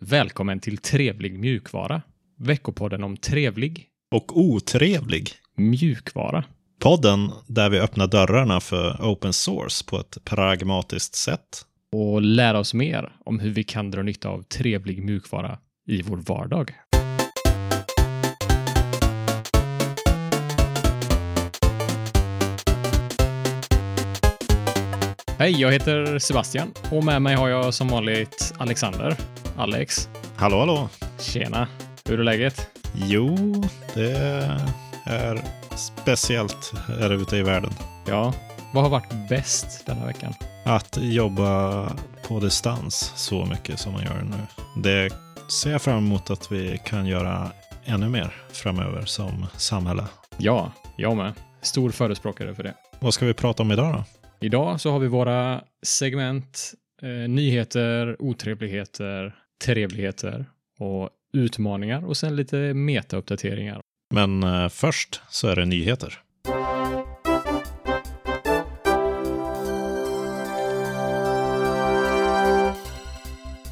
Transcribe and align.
Välkommen 0.00 0.60
till 0.60 0.78
Trevlig 0.78 1.38
mjukvara. 1.38 2.02
Veckopodden 2.38 3.04
om 3.04 3.16
trevlig 3.16 3.86
Och 4.14 4.38
otrevlig. 4.40 5.30
mjukvara. 5.56 6.44
Podden 6.80 7.30
där 7.46 7.70
vi 7.70 7.78
öppnar 7.80 8.06
dörrarna 8.06 8.60
för 8.60 8.96
open 9.02 9.32
source 9.32 9.84
på 9.86 10.00
ett 10.00 10.18
pragmatiskt 10.24 11.14
sätt. 11.14 11.64
Och 11.92 12.22
lära 12.22 12.58
oss 12.58 12.74
mer 12.74 13.12
om 13.24 13.38
hur 13.40 13.50
vi 13.50 13.64
kan 13.64 13.90
dra 13.90 14.02
nytta 14.02 14.28
av 14.28 14.42
trevlig 14.42 15.04
mjukvara 15.04 15.58
i 15.86 16.02
vår 16.02 16.16
vardag. 16.16 16.74
Hej, 25.38 25.60
jag 25.60 25.72
heter 25.72 26.18
Sebastian 26.18 26.72
och 26.92 27.04
med 27.04 27.22
mig 27.22 27.34
har 27.36 27.48
jag 27.48 27.74
som 27.74 27.88
vanligt 27.88 28.52
Alexander. 28.58 29.16
Alex, 29.56 30.08
Hallå, 30.36 30.58
hallå. 30.58 30.88
tjena. 31.20 31.68
Hur 32.08 32.20
är 32.20 32.24
läget? 32.24 32.68
Jo, 32.94 33.36
det 33.94 34.16
är 35.04 35.40
speciellt 35.76 36.72
här 36.88 37.10
ute 37.12 37.36
i 37.36 37.42
världen. 37.42 37.70
Ja, 38.08 38.34
vad 38.74 38.82
har 38.82 38.90
varit 38.90 39.28
bäst 39.28 39.86
denna 39.86 40.06
veckan? 40.06 40.34
Att 40.64 40.98
jobba 41.00 41.92
på 42.28 42.40
distans 42.40 43.12
så 43.16 43.44
mycket 43.44 43.80
som 43.80 43.92
man 43.92 44.02
gör 44.02 44.22
nu. 44.22 44.36
Det 44.82 45.10
ser 45.50 45.70
jag 45.70 45.82
fram 45.82 45.98
emot 45.98 46.30
att 46.30 46.52
vi 46.52 46.80
kan 46.84 47.06
göra 47.06 47.50
ännu 47.84 48.08
mer 48.08 48.34
framöver 48.52 49.04
som 49.04 49.46
samhälle. 49.56 50.04
Ja, 50.36 50.72
jag 50.96 51.16
med. 51.16 51.32
Stor 51.62 51.90
förespråkare 51.90 52.54
för 52.54 52.62
det. 52.62 52.74
Vad 53.00 53.14
ska 53.14 53.26
vi 53.26 53.34
prata 53.34 53.62
om 53.62 53.72
idag 53.72 53.94
då? 53.94 54.04
Idag 54.40 54.80
så 54.80 54.90
har 54.90 54.98
vi 54.98 55.08
våra 55.08 55.64
segment 55.82 56.74
eh, 57.02 57.28
nyheter, 57.28 58.16
otrevligheter, 58.22 59.34
trevligheter 59.64 60.46
och 60.78 61.10
utmaningar 61.32 62.06
och 62.06 62.16
sen 62.16 62.36
lite 62.36 62.56
metauppdateringar. 62.74 63.80
Men 64.14 64.42
eh, 64.42 64.68
först 64.68 65.20
så 65.28 65.48
är 65.48 65.56
det 65.56 65.64
nyheter. 65.64 66.18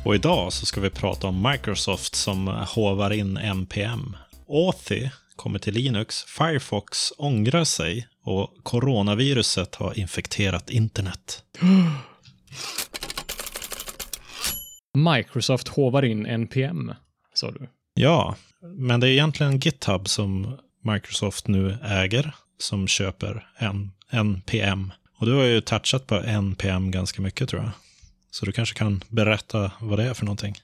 Och 0.04 0.14
idag 0.14 0.52
så 0.52 0.66
ska 0.66 0.80
vi 0.80 0.90
prata 0.90 1.26
om 1.26 1.50
Microsoft 1.50 2.14
som 2.14 2.48
hovar 2.48 3.12
in 3.12 3.36
NPM. 3.36 4.16
Authy 4.48 5.08
kommer 5.36 5.58
till 5.58 5.74
Linux, 5.74 6.24
Firefox 6.24 7.12
ångrar 7.18 7.64
sig 7.64 8.08
och 8.22 8.54
coronaviruset 8.62 9.74
har 9.74 9.98
infekterat 9.98 10.70
internet. 10.70 11.42
Microsoft 14.94 15.68
hovar 15.68 16.04
in 16.04 16.26
NPM, 16.26 16.92
sa 17.34 17.50
du. 17.50 17.68
Ja, 17.94 18.36
men 18.60 19.00
det 19.00 19.08
är 19.08 19.10
egentligen 19.10 19.58
GitHub 19.58 20.08
som 20.08 20.58
Microsoft 20.82 21.48
nu 21.48 21.78
äger 21.84 22.34
som 22.58 22.86
köper 22.86 23.48
en 23.58 23.92
NPM. 24.10 24.92
Och 25.18 25.26
du 25.26 25.32
har 25.32 25.44
ju 25.44 25.60
touchat 25.60 26.06
på 26.06 26.14
NPM 26.14 26.90
ganska 26.90 27.22
mycket 27.22 27.48
tror 27.48 27.62
jag. 27.62 27.70
Så 28.30 28.46
du 28.46 28.52
kanske 28.52 28.78
kan 28.78 29.04
berätta 29.08 29.72
vad 29.80 29.98
det 29.98 30.04
är 30.04 30.14
för 30.14 30.24
någonting. 30.24 30.54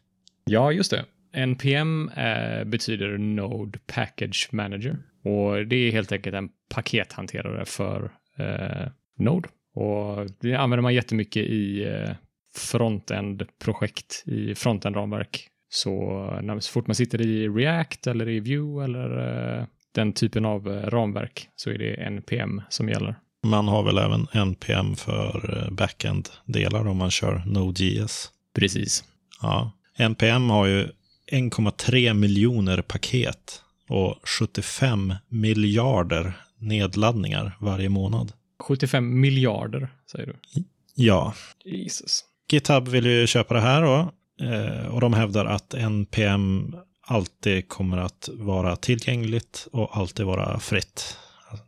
Ja, 0.45 0.73
just 0.73 0.91
det. 0.91 1.05
NPM 1.33 2.09
eh, 2.09 2.65
betyder 2.65 3.19
Node 3.19 3.79
Package 3.87 4.49
Manager 4.53 4.97
och 5.25 5.67
det 5.67 5.77
är 5.77 5.93
helt 5.93 6.13
enkelt 6.13 6.37
en 6.37 6.49
pakethanterare 6.75 7.65
för 7.65 8.11
eh, 8.39 8.89
Node. 9.19 9.49
Och 9.75 10.31
det 10.41 10.55
använder 10.55 10.83
man 10.83 10.95
jättemycket 10.95 11.43
i 11.43 11.85
eh, 11.85 12.11
frontend-projekt, 12.57 14.23
i 14.27 14.55
frontend-ramverk. 14.55 15.49
Så 15.69 15.91
när, 16.43 16.61
så 16.61 16.73
fort 16.73 16.87
man 16.87 16.95
sitter 16.95 17.21
i 17.21 17.49
React 17.49 18.07
eller 18.07 18.29
i 18.29 18.41
Vue 18.41 18.85
eller 18.85 19.59
eh, 19.59 19.67
den 19.95 20.13
typen 20.13 20.45
av 20.45 20.69
eh, 20.69 20.91
ramverk 20.91 21.49
så 21.57 21.71
är 21.71 21.79
det 21.79 21.95
NPM 21.95 22.63
som 22.69 22.89
gäller. 22.89 23.15
Man 23.47 23.69
har 23.69 23.83
väl 23.83 23.99
även 23.99 24.27
NPM 24.33 24.97
för 24.97 25.59
eh, 25.59 25.71
backend-delar 25.71 26.89
om 26.89 26.97
man 26.97 27.11
kör 27.11 27.43
Node.js. 27.47 28.31
Precis. 28.55 29.05
Ja. 29.43 29.73
NPM 29.99 30.51
har 30.51 30.67
ju 30.67 30.89
1,3 31.33 32.15
miljoner 32.15 32.83
paket 32.83 33.63
och 33.89 34.29
75 34.29 35.15
miljarder 35.29 36.33
nedladdningar 36.59 37.57
varje 37.61 37.89
månad. 37.89 38.33
75 38.61 39.21
miljarder, 39.21 39.89
säger 40.13 40.27
du. 40.27 40.63
Ja, 40.95 41.35
Jesus. 41.65 42.25
GitHub 42.51 42.89
vill 42.89 43.07
ju 43.07 43.27
köpa 43.27 43.55
det 43.55 43.61
här 43.61 43.83
då. 43.83 44.13
eh, 44.47 44.87
Och 44.87 45.01
de 45.01 45.13
hävdar 45.15 45.45
att 45.47 45.75
NPM 45.75 46.77
alltid 47.07 47.69
kommer 47.69 47.99
att 47.99 48.29
vara 48.33 48.77
tillgängligt 48.77 49.69
och 49.73 49.97
alltid 49.97 50.27
vara 50.27 50.61
fritt. 50.61 51.17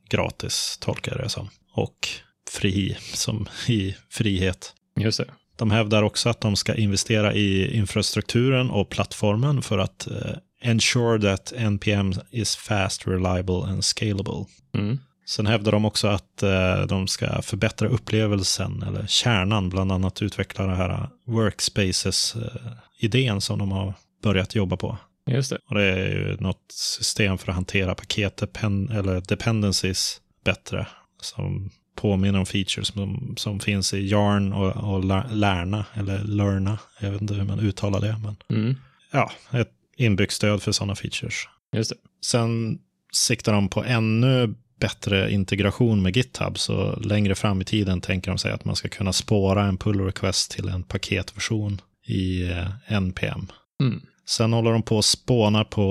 Gratis 0.09 0.79
tolkar 0.81 1.13
jag 1.13 1.25
det 1.25 1.29
som. 1.29 1.49
Och 1.73 2.09
fri, 2.51 2.97
som 3.15 3.47
i 3.69 3.95
frihet. 4.11 4.75
Just 4.97 5.19
det. 5.19 5.27
De 5.57 5.71
hävdar 5.71 6.03
också 6.03 6.29
att 6.29 6.41
de 6.41 6.57
ska 6.57 6.75
investera 6.75 7.35
i 7.35 7.77
infrastrukturen 7.77 8.71
och 8.71 8.91
plattformen 8.91 9.63
för 9.63 9.79
att 9.79 10.07
eh, 10.07 10.37
ensure 10.63 11.21
that 11.21 11.53
NPM 11.57 12.13
is 12.31 12.57
fast, 12.57 13.07
reliable 13.07 13.55
and 13.55 13.85
scalable. 13.85 14.45
Mm. 14.75 14.99
Sen 15.27 15.47
hävdar 15.47 15.73
de 15.73 15.85
också 15.85 16.09
att 16.09 16.43
eh, 16.43 16.81
de 16.89 17.07
ska 17.07 17.43
förbättra 17.43 17.89
upplevelsen, 17.89 18.83
eller 18.83 19.07
kärnan, 19.07 19.69
bland 19.69 19.93
annat 19.93 20.23
utveckla 20.23 20.67
det 20.67 20.75
här 20.75 21.09
workspaces-idén 21.27 23.41
som 23.41 23.59
de 23.59 23.73
har 23.73 23.95
börjat 24.23 24.55
jobba 24.55 24.77
på. 24.77 24.99
Just 25.27 25.51
det. 25.51 25.59
Och 25.69 25.75
det 25.75 25.83
är 25.83 26.09
ju 26.09 26.37
något 26.41 26.73
system 26.73 27.39
för 27.39 27.49
att 27.49 27.55
hantera 27.55 27.95
paket 27.95 28.43
eller 28.43 29.29
dependencies 29.29 30.21
bättre. 30.45 30.87
Som 31.21 31.71
påminner 31.95 32.39
om 32.39 32.47
features 32.47 32.89
som, 32.89 33.35
som 33.37 33.61
finns 33.61 33.95
i 33.95 33.99
Yarn 33.99 34.53
och, 34.53 34.95
och 34.95 35.05
Lärna, 35.35 35.85
eller 35.95 36.25
Learna. 36.25 36.79
Jag 37.01 37.11
vet 37.11 37.21
inte 37.21 37.35
hur 37.35 37.45
man 37.45 37.61
uttalar 37.61 38.01
det, 38.01 38.17
men 38.23 38.37
Mm. 38.59 38.77
ja, 39.13 39.33
ett 39.51 39.71
inbyggt 39.97 40.33
stöd 40.33 40.63
för 40.63 40.73
sådana 40.73 40.95
features. 40.95 41.35
Just 41.77 41.91
det. 41.91 41.97
Sen 42.27 42.79
siktar 43.13 43.53
de 43.53 43.69
på 43.69 43.85
ännu 43.85 44.55
bättre 44.81 45.33
integration 45.33 46.03
med 46.03 46.17
GitHub, 46.17 46.59
så 46.59 46.97
längre 47.01 47.35
fram 47.35 47.61
i 47.63 47.65
tiden 47.65 48.01
tänker 48.01 48.31
de 48.31 48.39
sig 48.39 48.53
att 48.53 48.65
man 48.65 48.77
ska 48.77 48.89
kunna 48.89 49.13
spåra 49.13 49.65
en 49.65 49.77
pull 49.77 50.01
request 50.01 50.51
till 50.51 50.69
en 50.69 50.83
paketversion 50.83 51.81
i 52.07 52.51
eh, 52.51 52.67
NPM. 52.89 53.47
Mm. 53.81 54.03
Sen 54.27 54.53
håller 54.53 54.73
de 54.73 54.83
på 54.83 54.97
och 54.97 55.05
spånar 55.05 55.65
på 55.65 55.91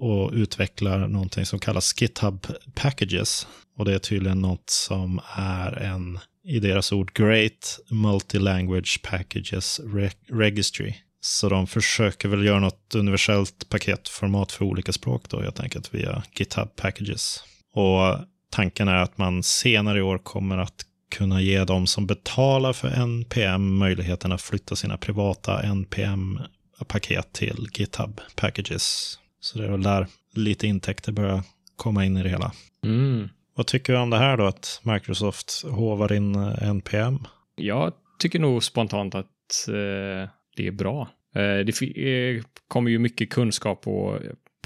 och 0.00 0.32
utvecklar 0.32 1.08
någonting 1.08 1.46
som 1.46 1.58
kallas 1.58 2.02
GitHub 2.02 2.46
Packages. 2.74 3.46
Och 3.76 3.84
det 3.84 3.94
är 3.94 3.98
tydligen 3.98 4.40
något 4.40 4.70
som 4.70 5.20
är 5.36 5.72
en, 5.72 6.18
i 6.44 6.60
deras 6.60 6.92
ord, 6.92 7.12
Great 7.14 7.80
Multilanguage 7.90 9.00
Packages 9.02 9.80
Re- 9.84 10.16
Registry. 10.28 10.94
Så 11.20 11.48
de 11.48 11.66
försöker 11.66 12.28
väl 12.28 12.44
göra 12.44 12.60
något 12.60 12.94
universellt 12.94 13.68
paketformat 13.68 14.52
för 14.52 14.64
olika 14.64 14.92
språk 14.92 15.28
då, 15.28 15.40
helt 15.40 15.60
enkelt 15.60 15.94
via 15.94 16.22
GitHub 16.38 16.76
Packages. 16.76 17.44
Och 17.72 18.18
tanken 18.50 18.88
är 18.88 18.96
att 18.96 19.18
man 19.18 19.42
senare 19.42 19.98
i 19.98 20.02
år 20.02 20.18
kommer 20.18 20.58
att 20.58 20.86
kunna 21.10 21.40
ge 21.40 21.64
de 21.64 21.86
som 21.86 22.06
betalar 22.06 22.72
för 22.72 22.88
NPM 22.88 23.76
möjligheten 23.76 24.32
att 24.32 24.42
flytta 24.42 24.76
sina 24.76 24.96
privata 24.96 25.62
NPM-paket 25.62 27.32
till 27.32 27.68
GitHub 27.72 28.20
Packages. 28.36 29.18
Så 29.40 29.58
det 29.58 29.64
är 29.64 29.70
väl 29.70 29.82
där 29.82 30.06
lite 30.34 30.66
intäkter 30.66 31.12
börjar 31.12 31.42
komma 31.76 32.04
in 32.04 32.16
i 32.16 32.22
det 32.22 32.28
hela. 32.28 32.52
Mm. 32.84 33.28
Vad 33.56 33.66
tycker 33.66 33.92
du 33.92 33.98
om 33.98 34.10
det 34.10 34.18
här 34.18 34.36
då, 34.36 34.46
att 34.46 34.80
Microsoft 34.84 35.64
hovar 35.64 36.12
in 36.12 36.34
eh, 36.34 36.68
NPM? 36.68 37.18
Jag 37.56 37.92
tycker 38.18 38.38
nog 38.38 38.64
spontant 38.64 39.14
att 39.14 39.68
eh, 39.68 40.30
det 40.56 40.66
är 40.66 40.70
bra. 40.70 41.08
Eh, 41.34 41.58
det 41.58 41.82
eh, 41.82 42.42
kommer 42.68 42.90
ju 42.90 42.98
mycket 42.98 43.30
kunskap 43.30 43.86
och 43.88 44.18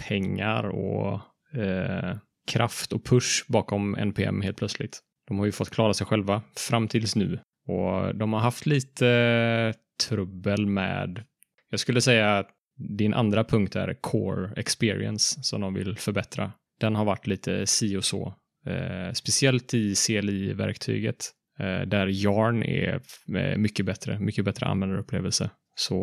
pengar 0.08 0.64
och 0.64 1.20
eh, 1.60 2.16
kraft 2.46 2.92
och 2.92 3.04
push 3.04 3.44
bakom 3.48 3.94
NPM 3.94 4.40
helt 4.42 4.56
plötsligt. 4.56 5.00
De 5.28 5.38
har 5.38 5.46
ju 5.46 5.52
fått 5.52 5.70
klara 5.70 5.94
sig 5.94 6.06
själva 6.06 6.42
fram 6.56 6.88
tills 6.88 7.16
nu 7.16 7.38
och 7.66 8.14
de 8.14 8.32
har 8.32 8.40
haft 8.40 8.66
lite 8.66 9.74
trubbel 10.08 10.66
med, 10.66 11.24
jag 11.70 11.80
skulle 11.80 12.00
säga 12.00 12.38
att 12.38 12.48
din 12.76 13.14
andra 13.14 13.44
punkt 13.44 13.76
är 13.76 13.94
core 13.94 14.52
experience 14.56 15.42
som 15.42 15.60
de 15.60 15.74
vill 15.74 15.96
förbättra. 15.96 16.52
Den 16.80 16.96
har 16.96 17.04
varit 17.04 17.26
lite 17.26 17.66
si 17.66 17.96
och 17.96 18.04
så, 18.04 18.34
eh, 18.68 19.12
speciellt 19.12 19.74
i 19.74 19.94
CLI-verktyget 19.94 21.30
eh, 21.58 21.80
där 21.86 22.06
Yarn 22.06 22.62
är 22.62 23.00
eh, 23.36 23.56
mycket 23.56 23.86
bättre, 23.86 24.18
mycket 24.18 24.44
bättre 24.44 24.66
användarupplevelse. 24.66 25.50
Så 25.76 25.98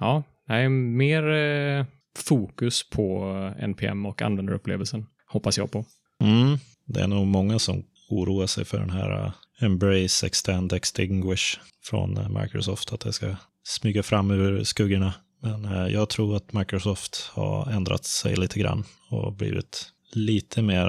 ja, 0.00 0.22
nej, 0.48 0.68
mer 0.68 1.32
eh, 1.32 1.86
fokus 2.18 2.90
på 2.90 3.24
NPM 3.58 4.06
och 4.06 4.22
användarupplevelsen 4.22 5.06
hoppas 5.26 5.58
jag 5.58 5.70
på. 5.70 5.84
Mm. 6.20 6.58
Det 6.86 7.00
är 7.00 7.06
nog 7.06 7.26
många 7.26 7.58
som 7.58 7.84
oroar 8.10 8.46
sig 8.46 8.64
för 8.64 8.78
den 8.78 8.90
här 8.90 9.24
eh, 9.24 9.32
Embrace, 9.60 10.26
Extend, 10.26 10.72
Extinguish 10.72 11.60
från 11.84 12.16
eh, 12.16 12.28
Microsoft, 12.28 12.92
att 12.92 13.00
det 13.00 13.12
ska 13.12 13.36
smyga 13.64 14.02
fram 14.02 14.30
ur 14.30 14.64
skuggorna. 14.64 15.14
Men 15.42 15.92
jag 15.92 16.08
tror 16.08 16.36
att 16.36 16.52
Microsoft 16.52 17.30
har 17.32 17.70
ändrat 17.70 18.04
sig 18.04 18.36
lite 18.36 18.58
grann 18.58 18.84
och 19.10 19.32
blivit 19.32 19.92
lite 20.12 20.62
mer 20.62 20.86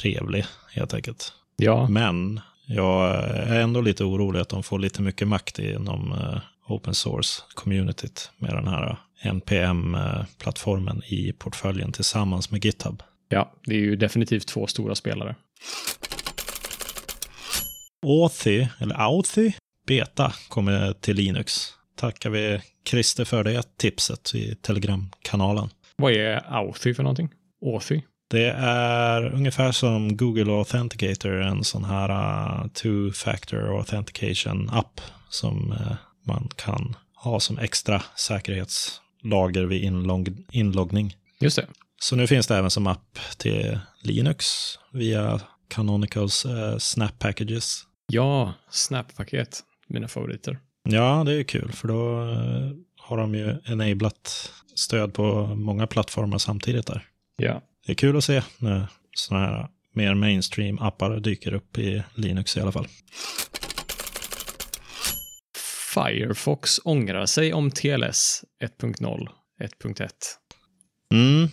trevlig 0.00 0.44
helt 0.72 0.94
enkelt. 0.94 1.32
Ja. 1.56 1.88
Men 1.88 2.40
jag 2.66 3.14
är 3.30 3.60
ändå 3.60 3.80
lite 3.80 4.04
orolig 4.04 4.40
att 4.40 4.48
de 4.48 4.62
får 4.62 4.78
lite 4.78 5.02
mycket 5.02 5.28
makt 5.28 5.58
inom 5.58 6.12
uh, 6.12 6.38
open 6.68 6.94
source-communityt 6.94 8.30
med 8.38 8.50
den 8.50 8.68
här 8.68 8.98
NPM-plattformen 9.22 11.02
i 11.04 11.32
portföljen 11.32 11.92
tillsammans 11.92 12.50
med 12.50 12.64
GitHub. 12.64 13.02
Ja, 13.28 13.52
det 13.66 13.74
är 13.74 13.80
ju 13.80 13.96
definitivt 13.96 14.46
två 14.46 14.66
stora 14.66 14.94
spelare. 14.94 15.34
Authy, 18.06 18.66
eller 18.78 18.94
Authy, 19.00 19.52
Beta 19.86 20.32
kommer 20.48 20.92
till 20.92 21.16
Linux. 21.16 21.52
Tackar 21.96 22.30
vi 22.30 22.60
Christer 22.88 23.24
för 23.24 23.44
det 23.44 23.76
tipset 23.76 24.34
i 24.34 24.54
Telegram-kanalen. 24.54 25.68
Vad 25.96 26.12
är 26.12 26.54
Authy 26.54 26.94
för 26.94 27.02
någonting? 27.02 27.28
Authy? 27.66 28.00
Det 28.28 28.50
är 28.58 29.34
ungefär 29.34 29.72
som 29.72 30.16
Google 30.16 30.52
Authenticator, 30.52 31.42
en 31.42 31.64
sån 31.64 31.84
här 31.84 32.10
uh, 32.10 32.66
two-factor 32.68 33.78
authentication-app 33.78 35.00
som 35.28 35.72
uh, 35.72 35.92
man 36.26 36.48
kan 36.56 36.96
ha 37.14 37.40
som 37.40 37.58
extra 37.58 38.02
säkerhetslager 38.16 39.64
vid 39.64 39.82
inlog 39.82 40.36
inloggning. 40.52 41.16
Just 41.40 41.56
det. 41.56 41.66
Så 42.00 42.16
nu 42.16 42.26
finns 42.26 42.46
det 42.46 42.56
även 42.56 42.70
som 42.70 42.86
app 42.86 43.18
till 43.36 43.78
Linux 44.02 44.46
via 44.92 45.40
Canonicals 45.68 46.46
uh, 46.46 46.78
Snap 46.78 47.18
Packages. 47.18 47.82
Ja, 48.06 48.52
Snap-paket. 48.70 49.60
Mina 49.88 50.08
favoriter. 50.08 50.58
Ja, 50.88 51.22
det 51.26 51.32
är 51.32 51.42
kul, 51.44 51.72
för 51.72 51.88
då 51.88 52.18
har 53.00 53.16
de 53.16 53.34
ju 53.34 53.56
enablat 53.64 54.52
stöd 54.74 55.14
på 55.14 55.46
många 55.46 55.86
plattformar 55.86 56.38
samtidigt 56.38 56.86
där. 56.86 57.06
Ja, 57.36 57.62
det 57.86 57.92
är 57.92 57.96
kul 57.96 58.16
att 58.16 58.24
se 58.24 58.42
när 58.58 58.86
sådana 59.12 59.46
här 59.46 59.68
mer 59.92 60.14
mainstream-appar 60.14 61.20
dyker 61.20 61.54
upp 61.54 61.78
i 61.78 62.02
Linux 62.14 62.56
i 62.56 62.60
alla 62.60 62.72
fall. 62.72 62.86
Firefox 65.94 66.80
ångrar 66.84 67.26
sig 67.26 67.52
om 67.52 67.70
TLS 67.70 68.44
1.0, 68.80 69.28
1.1. 69.82 70.08
Mm. 71.12 71.48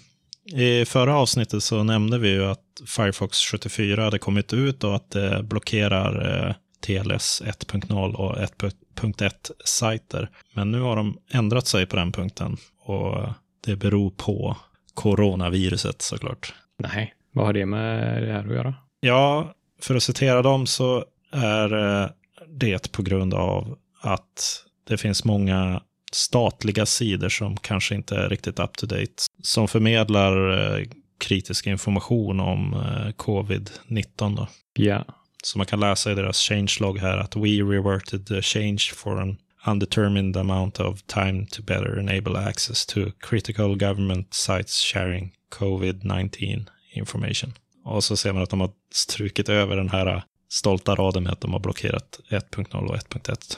I 0.55 0.85
förra 0.85 1.15
avsnittet 1.15 1.63
så 1.63 1.83
nämnde 1.83 2.17
vi 2.17 2.29
ju 2.29 2.45
att 2.45 2.65
Firefox 2.87 3.37
74 3.37 4.03
hade 4.03 4.19
kommit 4.19 4.53
ut 4.53 4.83
och 4.83 4.95
att 4.95 5.11
det 5.11 5.43
blockerar 5.43 6.47
eh, 6.47 6.55
TLS 6.85 7.41
1.0 7.45 8.13
och 8.13 8.35
1.1-sajter. 8.37 10.29
Men 10.53 10.71
nu 10.71 10.79
har 10.79 10.95
de 10.95 11.17
ändrat 11.31 11.67
sig 11.67 11.85
på 11.85 11.95
den 11.95 12.11
punkten 12.11 12.57
och 12.79 13.29
det 13.65 13.75
beror 13.75 14.09
på 14.09 14.57
coronaviruset 14.93 16.01
såklart. 16.01 16.53
Nej, 16.77 17.13
vad 17.31 17.45
har 17.45 17.53
det 17.53 17.65
med 17.65 18.23
det 18.23 18.33
här 18.33 18.47
att 18.47 18.55
göra? 18.55 18.75
Ja, 18.99 19.53
för 19.81 19.95
att 19.95 20.03
citera 20.03 20.41
dem 20.41 20.67
så 20.67 21.05
är 21.31 22.01
eh, 22.03 22.09
det 22.47 22.91
på 22.91 23.01
grund 23.01 23.33
av 23.33 23.77
att 24.01 24.63
det 24.87 24.97
finns 24.97 25.23
många 25.23 25.81
statliga 26.11 26.85
sidor 26.85 27.29
som 27.29 27.57
kanske 27.57 27.95
inte 27.95 28.15
är 28.15 28.29
riktigt 28.29 28.59
up 28.59 28.77
to 28.77 28.85
date. 28.85 29.13
Som 29.43 29.67
förmedlar 29.67 30.51
eh, 30.79 30.85
kritisk 31.19 31.67
information 31.67 32.39
om 32.39 32.73
eh, 32.73 33.11
covid-19. 33.11 34.35
Då. 34.35 34.47
Ja. 34.73 35.05
Så 35.43 35.57
man 35.57 35.67
kan 35.67 35.79
läsa 35.79 36.11
i 36.11 36.15
deras 36.15 36.37
changelog 36.37 36.99
här 36.99 37.17
att 37.17 37.35
we 37.35 37.49
reverted 37.49 38.27
the 38.27 38.41
change 38.41 38.83
for 38.95 39.21
an 39.21 39.37
undetermined 39.67 40.37
amount 40.37 40.79
of 40.79 41.01
time 41.07 41.45
to 41.51 41.61
better 41.63 41.99
enable 41.99 42.37
access 42.37 42.85
to 42.85 43.11
critical 43.19 43.75
government 43.75 44.33
sites 44.33 44.93
sharing 44.93 45.31
COVID-19 45.59 46.65
information. 46.93 47.53
Och 47.83 48.03
så 48.03 48.17
ser 48.17 48.33
man 48.33 48.43
att 48.43 48.49
de 48.49 48.59
har 48.59 48.71
strukit 48.93 49.49
över 49.49 49.75
den 49.75 49.89
här 49.89 50.23
stolta 50.49 50.95
raden 50.95 51.23
med 51.23 51.31
att 51.31 51.41
de 51.41 51.53
har 51.53 51.59
blockerat 51.59 52.19
1.0 52.29 52.85
och 52.85 52.95
1.1. 52.95 53.57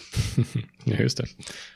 ja, 0.84 0.96
just 0.96 1.18
det. 1.18 1.26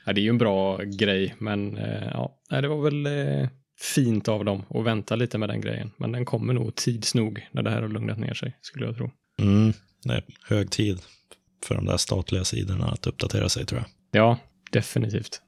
Ja, 0.06 0.14
det 0.14 0.22
är 0.22 0.24
ju 0.24 0.30
en 0.30 0.38
bra 0.38 0.78
grej, 0.78 1.36
men 1.40 1.78
eh, 1.78 2.08
ja, 2.14 2.40
det 2.50 2.68
var 2.68 2.82
väl 2.82 3.06
eh, 3.06 3.50
fint 3.80 4.28
av 4.28 4.46
dem 4.46 4.64
att 4.70 4.86
vänta 4.86 5.16
lite 5.16 5.38
med 5.38 5.50
den 5.50 5.62
grejen. 5.62 5.92
Men 5.98 6.12
den 6.12 6.26
kommer 6.26 6.54
nog 6.54 6.76
tids 6.76 7.16
nog 7.16 7.48
när 7.52 7.64
det 7.64 7.70
här 7.70 7.82
har 7.82 7.90
lugnat 7.90 8.20
ner 8.20 8.34
sig, 8.34 8.58
skulle 8.62 8.86
jag 8.86 8.96
tro. 8.96 9.12
Mm, 9.40 9.74
det 10.04 10.14
är 10.14 10.24
hög 10.44 10.72
tid 10.72 11.02
för 11.64 11.76
de 11.76 11.86
där 11.86 11.98
statliga 11.98 12.44
sidorna 12.44 12.88
att 12.88 13.08
uppdatera 13.08 13.50
sig, 13.50 13.66
tror 13.66 13.82
jag. 13.82 13.97
Ja, 14.12 14.38
definitivt. 14.72 15.42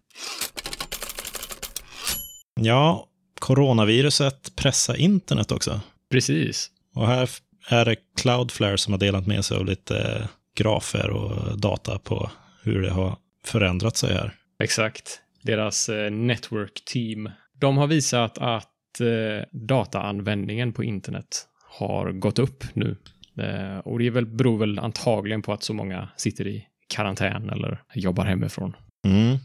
Ja, 2.61 3.07
coronaviruset 3.39 4.55
pressar 4.55 4.95
internet 4.95 5.51
också. 5.51 5.81
Precis. 6.11 6.71
Och 6.95 7.07
här 7.07 7.29
är 7.69 7.85
det 7.85 7.95
Cloudflare 8.21 8.77
som 8.77 8.93
har 8.93 8.99
delat 8.99 9.27
med 9.27 9.45
sig 9.45 9.57
av 9.57 9.65
lite 9.65 10.29
grafer 10.55 11.09
och 11.09 11.59
data 11.59 11.99
på 11.99 12.31
hur 12.63 12.81
det 12.81 12.91
har 12.91 13.17
förändrat 13.45 13.97
sig 13.97 14.13
här. 14.13 14.35
Exakt. 14.63 15.21
Deras 15.41 15.89
eh, 15.89 16.11
network 16.11 16.85
team. 16.85 17.29
De 17.59 17.77
har 17.77 17.87
visat 17.87 18.37
att 18.37 19.01
eh, 19.01 19.45
dataanvändningen 19.51 20.73
på 20.73 20.83
internet 20.83 21.47
har 21.63 22.11
gått 22.11 22.39
upp 22.39 22.63
nu. 22.73 22.97
Eh, 23.37 23.77
och 23.77 23.99
det 23.99 24.09
väl, 24.09 24.25
beror 24.25 24.57
väl 24.57 24.79
antagligen 24.79 25.41
på 25.41 25.53
att 25.53 25.63
så 25.63 25.73
många 25.73 26.09
sitter 26.17 26.47
i 26.47 26.65
karantän 26.89 27.49
eller 27.49 27.81
jobbar 27.93 28.25
hemifrån. 28.25 28.75
Mm. 29.05 29.37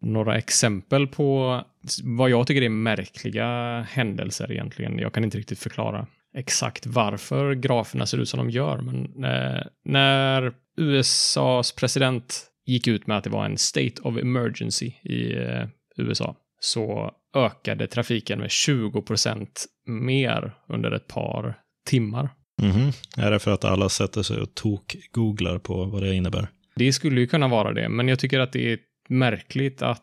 Några 0.00 0.38
exempel 0.38 1.06
på 1.06 1.60
vad 2.02 2.30
jag 2.30 2.46
tycker 2.46 2.62
är 2.62 2.68
märkliga 2.68 3.80
händelser 3.90 4.52
egentligen. 4.52 4.98
Jag 4.98 5.12
kan 5.12 5.24
inte 5.24 5.38
riktigt 5.38 5.58
förklara 5.58 6.06
exakt 6.36 6.86
varför 6.86 7.54
graferna 7.54 8.06
ser 8.06 8.18
ut 8.18 8.28
som 8.28 8.38
de 8.38 8.50
gör, 8.50 8.78
men 8.78 9.24
eh, 9.24 9.62
när 9.84 10.52
USAs 10.76 11.72
president 11.72 12.46
gick 12.66 12.86
ut 12.86 13.06
med 13.06 13.18
att 13.18 13.24
det 13.24 13.30
var 13.30 13.44
en 13.44 13.58
state 13.58 14.02
of 14.02 14.16
emergency 14.16 14.86
i 14.86 15.36
eh, 15.36 15.68
USA 15.96 16.36
så 16.60 17.10
ökade 17.36 17.86
trafiken 17.86 18.38
med 18.38 18.50
20 18.50 19.02
procent 19.02 19.66
mer 19.86 20.54
under 20.68 20.90
ett 20.92 21.06
par 21.06 21.58
timmar. 21.86 22.28
Mm 22.62 22.76
-hmm. 22.76 22.92
Är 23.16 23.30
det 23.30 23.38
för 23.38 23.50
att 23.50 23.64
alla 23.64 23.88
sätter 23.88 24.22
sig 24.22 24.40
och 24.40 24.54
tok-googlar 24.54 25.58
på 25.58 25.84
vad 25.84 26.02
det 26.02 26.14
innebär? 26.14 26.48
Det 26.76 26.92
skulle 26.92 27.20
ju 27.20 27.26
kunna 27.26 27.48
vara 27.48 27.72
det, 27.72 27.88
men 27.88 28.08
jag 28.08 28.18
tycker 28.18 28.40
att 28.40 28.52
det 28.52 28.72
är 28.72 28.78
märkligt 29.08 29.82
att 29.82 30.02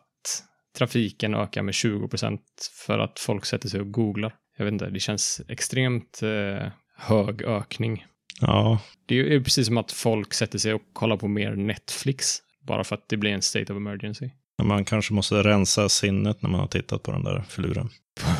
trafiken 0.78 1.34
ökar 1.34 1.62
med 1.62 1.74
20 1.74 2.08
procent 2.08 2.42
för 2.86 2.98
att 2.98 3.18
folk 3.18 3.44
sätter 3.44 3.68
sig 3.68 3.80
och 3.80 3.92
googlar. 3.92 4.34
Jag 4.56 4.64
vet 4.64 4.72
inte, 4.72 4.90
det 4.90 5.00
känns 5.00 5.40
extremt 5.48 6.22
eh, 6.22 6.68
hög 6.96 7.42
ökning. 7.42 8.04
Ja. 8.40 8.80
Det 9.06 9.14
är 9.14 9.24
ju 9.24 9.44
precis 9.44 9.66
som 9.66 9.78
att 9.78 9.92
folk 9.92 10.34
sätter 10.34 10.58
sig 10.58 10.74
och 10.74 10.82
kollar 10.92 11.16
på 11.16 11.28
mer 11.28 11.56
Netflix 11.56 12.38
bara 12.66 12.84
för 12.84 12.94
att 12.96 13.08
det 13.08 13.16
blir 13.16 13.30
en 13.30 13.42
state 13.42 13.72
of 13.72 13.76
emergency. 13.76 14.30
Man 14.62 14.84
kanske 14.84 15.14
måste 15.14 15.42
rensa 15.42 15.88
sinnet 15.88 16.42
när 16.42 16.50
man 16.50 16.60
har 16.60 16.66
tittat 16.66 17.02
på 17.02 17.12
den 17.12 17.24
där 17.24 17.44
filuren. 17.48 17.88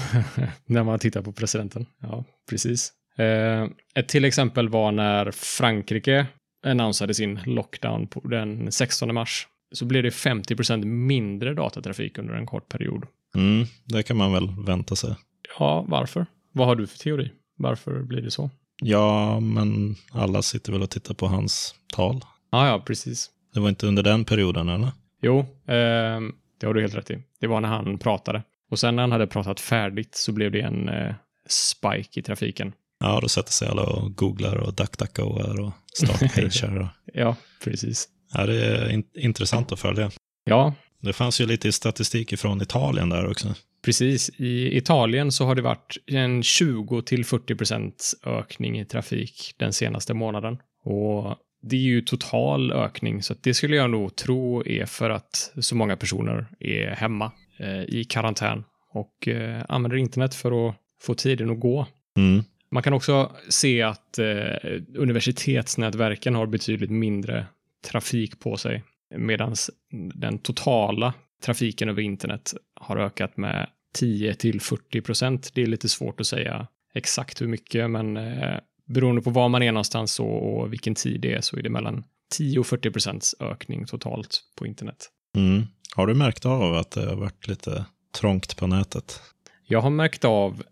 när 0.66 0.84
man 0.84 0.98
tittar 0.98 1.22
på 1.22 1.32
presidenten, 1.32 1.86
ja, 2.02 2.24
precis. 2.50 2.92
Eh, 3.18 3.68
ett 3.94 4.08
till 4.08 4.24
exempel 4.24 4.68
var 4.68 4.92
när 4.92 5.30
Frankrike 5.30 6.26
annonsade 6.64 7.14
sin 7.14 7.40
lockdown 7.44 8.06
på 8.06 8.20
den 8.28 8.72
16 8.72 9.14
mars. 9.14 9.48
Så 9.72 9.84
blev 9.84 10.02
det 10.02 10.10
50% 10.10 10.84
mindre 10.84 11.54
datatrafik 11.54 12.18
under 12.18 12.34
en 12.34 12.46
kort 12.46 12.68
period. 12.68 13.06
Mm, 13.34 13.66
det 13.84 14.02
kan 14.02 14.16
man 14.16 14.32
väl 14.32 14.48
vänta 14.66 14.96
sig. 14.96 15.14
Ja, 15.58 15.84
varför? 15.88 16.26
Vad 16.52 16.66
har 16.66 16.76
du 16.76 16.86
för 16.86 16.98
teori? 16.98 17.30
Varför 17.56 18.02
blir 18.02 18.22
det 18.22 18.30
så? 18.30 18.50
Ja, 18.82 19.40
men 19.40 19.94
alla 20.12 20.42
sitter 20.42 20.72
väl 20.72 20.82
och 20.82 20.90
tittar 20.90 21.14
på 21.14 21.26
hans 21.26 21.74
tal. 21.94 22.20
Ja, 22.50 22.66
ja, 22.68 22.82
precis. 22.86 23.30
Det 23.54 23.60
var 23.60 23.68
inte 23.68 23.86
under 23.86 24.02
den 24.02 24.24
perioden, 24.24 24.68
eller? 24.68 24.88
Jo, 25.22 25.38
eh, 25.66 26.20
det 26.60 26.66
har 26.66 26.74
du 26.74 26.80
helt 26.80 26.94
rätt 26.94 27.10
i. 27.10 27.22
Det 27.40 27.46
var 27.46 27.60
när 27.60 27.68
han 27.68 27.98
pratade. 27.98 28.42
Och 28.70 28.78
sen 28.78 28.96
när 28.96 29.02
han 29.02 29.12
hade 29.12 29.26
pratat 29.26 29.60
färdigt 29.60 30.14
så 30.14 30.32
blev 30.32 30.52
det 30.52 30.60
en 30.60 30.88
eh, 30.88 31.14
spike 31.48 32.20
i 32.20 32.22
trafiken. 32.22 32.72
Ja, 33.04 33.18
då 33.20 33.28
sätter 33.28 33.52
sig 33.52 33.68
alla 33.68 33.82
och 33.82 34.16
googlar 34.16 34.56
och 34.56 34.74
duckduckgoar 34.74 35.60
och 35.60 35.72
startpagear. 35.94 36.80
Och... 36.80 36.86
ja, 37.14 37.36
precis. 37.64 38.08
Ja, 38.32 38.46
det 38.46 38.66
är 38.66 38.90
in 38.90 39.04
intressant 39.14 39.72
att 39.72 39.80
följa. 39.80 40.10
Ja. 40.44 40.74
Det 41.00 41.12
fanns 41.12 41.40
ju 41.40 41.46
lite 41.46 41.72
statistik 41.72 42.38
från 42.38 42.62
Italien 42.62 43.08
där 43.08 43.30
också. 43.30 43.54
Precis. 43.84 44.30
I 44.36 44.76
Italien 44.76 45.32
så 45.32 45.44
har 45.44 45.54
det 45.54 45.62
varit 45.62 45.96
en 46.06 46.42
20 46.42 47.02
till 47.02 47.24
40 47.24 47.54
procents 47.54 48.14
ökning 48.26 48.80
i 48.80 48.84
trafik 48.84 49.54
den 49.56 49.72
senaste 49.72 50.14
månaden. 50.14 50.58
Och 50.84 51.36
det 51.62 51.76
är 51.76 51.80
ju 51.80 52.00
total 52.00 52.72
ökning, 52.72 53.22
så 53.22 53.34
det 53.40 53.54
skulle 53.54 53.76
jag 53.76 53.90
nog 53.90 54.16
tro 54.16 54.66
är 54.66 54.86
för 54.86 55.10
att 55.10 55.52
så 55.60 55.76
många 55.76 55.96
personer 55.96 56.46
är 56.60 56.90
hemma 56.90 57.32
eh, 57.58 57.82
i 57.82 58.04
karantän 58.08 58.64
och 58.92 59.28
eh, 59.28 59.64
använder 59.68 59.96
internet 59.96 60.34
för 60.34 60.68
att 60.68 60.74
få 61.00 61.14
tiden 61.14 61.50
att 61.50 61.60
gå. 61.60 61.86
Mm. 62.16 62.44
Man 62.74 62.82
kan 62.82 62.92
också 62.92 63.32
se 63.48 63.82
att 63.82 64.18
eh, 64.18 64.80
universitetsnätverken 64.96 66.34
har 66.34 66.46
betydligt 66.46 66.90
mindre 66.90 67.46
trafik 67.90 68.40
på 68.40 68.56
sig 68.56 68.82
medan 69.16 69.54
den 70.14 70.38
totala 70.38 71.14
trafiken 71.44 71.88
över 71.88 72.02
internet 72.02 72.54
har 72.80 72.96
ökat 72.96 73.36
med 73.36 73.68
10 73.94 74.34
till 74.34 74.60
40 74.60 75.00
procent. 75.00 75.50
Det 75.54 75.62
är 75.62 75.66
lite 75.66 75.88
svårt 75.88 76.20
att 76.20 76.26
säga 76.26 76.66
exakt 76.94 77.42
hur 77.42 77.46
mycket, 77.46 77.90
men 77.90 78.16
eh, 78.16 78.58
beroende 78.86 79.22
på 79.22 79.30
var 79.30 79.48
man 79.48 79.62
är 79.62 79.72
någonstans 79.72 80.20
och, 80.20 80.60
och 80.60 80.72
vilken 80.72 80.94
tid 80.94 81.20
det 81.20 81.34
är 81.34 81.40
så 81.40 81.56
är 81.56 81.62
det 81.62 81.70
mellan 81.70 82.04
10 82.30 82.58
och 82.58 82.66
40 82.66 82.90
procents 82.90 83.34
ökning 83.40 83.86
totalt 83.86 84.40
på 84.58 84.66
internet. 84.66 85.10
Mm. 85.36 85.62
Har 85.94 86.06
du 86.06 86.14
märkt 86.14 86.46
av 86.46 86.74
att 86.74 86.90
det 86.90 87.06
har 87.06 87.16
varit 87.16 87.48
lite 87.48 87.84
trångt 88.20 88.56
på 88.56 88.66
nätet? 88.66 89.20
Jag 89.66 89.80
har 89.80 89.90
märkt 89.90 90.24
av, 90.24 90.62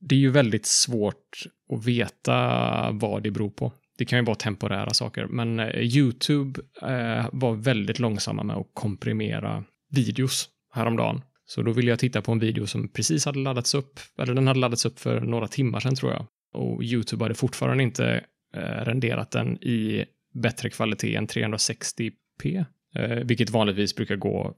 det 0.00 0.14
är 0.14 0.18
ju 0.18 0.30
väldigt 0.30 0.66
svårt 0.66 1.46
att 1.72 1.84
veta 1.84 2.90
vad 2.90 3.22
det 3.22 3.30
beror 3.30 3.50
på. 3.50 3.72
Det 3.98 4.04
kan 4.04 4.18
ju 4.18 4.24
vara 4.24 4.36
temporära 4.36 4.90
saker, 4.90 5.26
men 5.26 5.60
eh, 5.60 5.96
YouTube 5.96 6.60
eh, 6.82 7.26
var 7.32 7.54
väldigt 7.54 7.98
långsamma 7.98 8.42
med 8.42 8.56
att 8.56 8.70
komprimera 8.74 9.64
videos 9.90 10.48
häromdagen. 10.72 11.22
Så 11.46 11.62
då 11.62 11.72
ville 11.72 11.90
jag 11.90 11.98
titta 11.98 12.22
på 12.22 12.32
en 12.32 12.38
video 12.38 12.66
som 12.66 12.88
precis 12.88 13.24
hade 13.24 13.38
laddats 13.38 13.74
upp, 13.74 14.00
eller 14.18 14.34
den 14.34 14.46
hade 14.46 14.60
laddats 14.60 14.86
upp 14.86 14.98
för 14.98 15.20
några 15.20 15.48
timmar 15.48 15.80
sedan 15.80 15.96
tror 15.96 16.12
jag. 16.12 16.26
Och 16.54 16.82
YouTube 16.82 17.24
hade 17.24 17.34
fortfarande 17.34 17.82
inte 17.82 18.24
eh, 18.54 18.60
renderat 18.60 19.30
den 19.30 19.62
i 19.62 20.04
bättre 20.34 20.70
kvalitet 20.70 21.16
än 21.16 21.26
360p, 21.26 22.64
eh, 22.94 23.16
vilket 23.24 23.50
vanligtvis 23.50 23.94
brukar 23.94 24.16
gå 24.16 24.54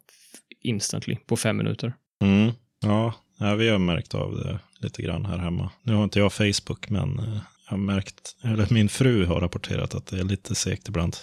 instantly 0.62 1.16
på 1.16 1.36
fem 1.36 1.56
minuter. 1.56 1.92
Mm. 2.22 2.52
Ja, 2.80 3.14
vi 3.58 3.68
har 3.68 3.78
märkt 3.78 4.14
av 4.14 4.36
det 4.36 4.58
lite 4.78 5.02
grann 5.02 5.24
här 5.24 5.38
hemma. 5.38 5.70
Nu 5.82 5.94
har 5.94 6.04
inte 6.04 6.18
jag 6.18 6.32
Facebook, 6.32 6.90
men 6.90 7.18
eh, 7.18 7.40
jag 7.64 7.70
har 7.70 7.76
märkt, 7.76 8.36
eller 8.42 8.66
min 8.70 8.88
fru 8.88 9.24
har 9.24 9.40
rapporterat 9.40 9.94
att 9.94 10.06
det 10.06 10.18
är 10.18 10.24
lite 10.24 10.54
segt 10.54 10.88
ibland 10.88 11.16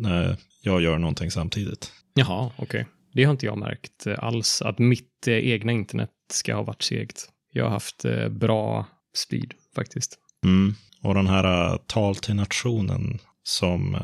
när 0.00 0.36
jag 0.62 0.82
gör 0.82 0.98
någonting 0.98 1.30
samtidigt. 1.30 1.92
Jaha, 2.14 2.50
okej. 2.56 2.64
Okay. 2.64 2.84
Det 3.12 3.24
har 3.24 3.30
inte 3.30 3.46
jag 3.46 3.58
märkt 3.58 4.06
eh, 4.06 4.14
alls, 4.18 4.62
att 4.62 4.78
mitt 4.78 5.28
eh, 5.28 5.34
egna 5.34 5.72
internet 5.72 6.10
ska 6.32 6.54
ha 6.54 6.62
varit 6.62 6.82
segt. 6.82 7.28
Jag 7.52 7.64
har 7.64 7.70
haft 7.70 8.04
bra 8.30 8.86
speed 9.14 9.54
faktiskt. 9.74 10.18
Mm. 10.44 10.74
Och 11.02 11.14
den 11.14 11.26
här 11.26 11.78
tal 11.86 12.16
till 12.16 12.34
nationen 12.34 13.18
som 13.42 13.96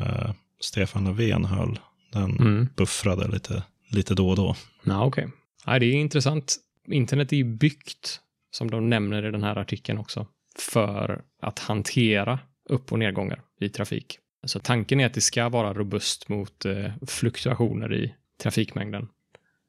Stefan 0.59 1.05
Löfven 1.05 1.45
höll, 1.45 1.79
den 2.11 2.39
mm. 2.39 2.67
buffrade 2.75 3.27
lite, 3.27 3.63
lite 3.91 4.13
då 4.13 4.29
och 4.29 4.35
då. 4.35 4.55
Ja, 4.83 5.05
okej. 5.05 5.25
Okay. 5.25 5.35
Ja, 5.65 5.79
det 5.79 5.85
är 5.85 5.93
intressant. 5.93 6.57
Internet 6.87 7.33
är 7.33 7.37
ju 7.37 7.43
byggt, 7.43 8.19
som 8.55 8.71
de 8.71 8.89
nämner 8.89 9.25
i 9.25 9.31
den 9.31 9.43
här 9.43 9.55
artikeln 9.55 9.97
också, 9.97 10.27
för 10.59 11.21
att 11.41 11.59
hantera 11.59 12.39
upp 12.69 12.91
och 12.91 12.99
nedgångar 12.99 13.41
i 13.61 13.69
trafik. 13.69 14.19
Så 14.45 14.59
tanken 14.59 14.99
är 14.99 15.05
att 15.05 15.13
det 15.13 15.21
ska 15.21 15.49
vara 15.49 15.73
robust 15.73 16.29
mot 16.29 16.65
eh, 16.65 16.91
fluktuationer 17.07 17.93
i 17.93 18.15
trafikmängden. 18.41 19.07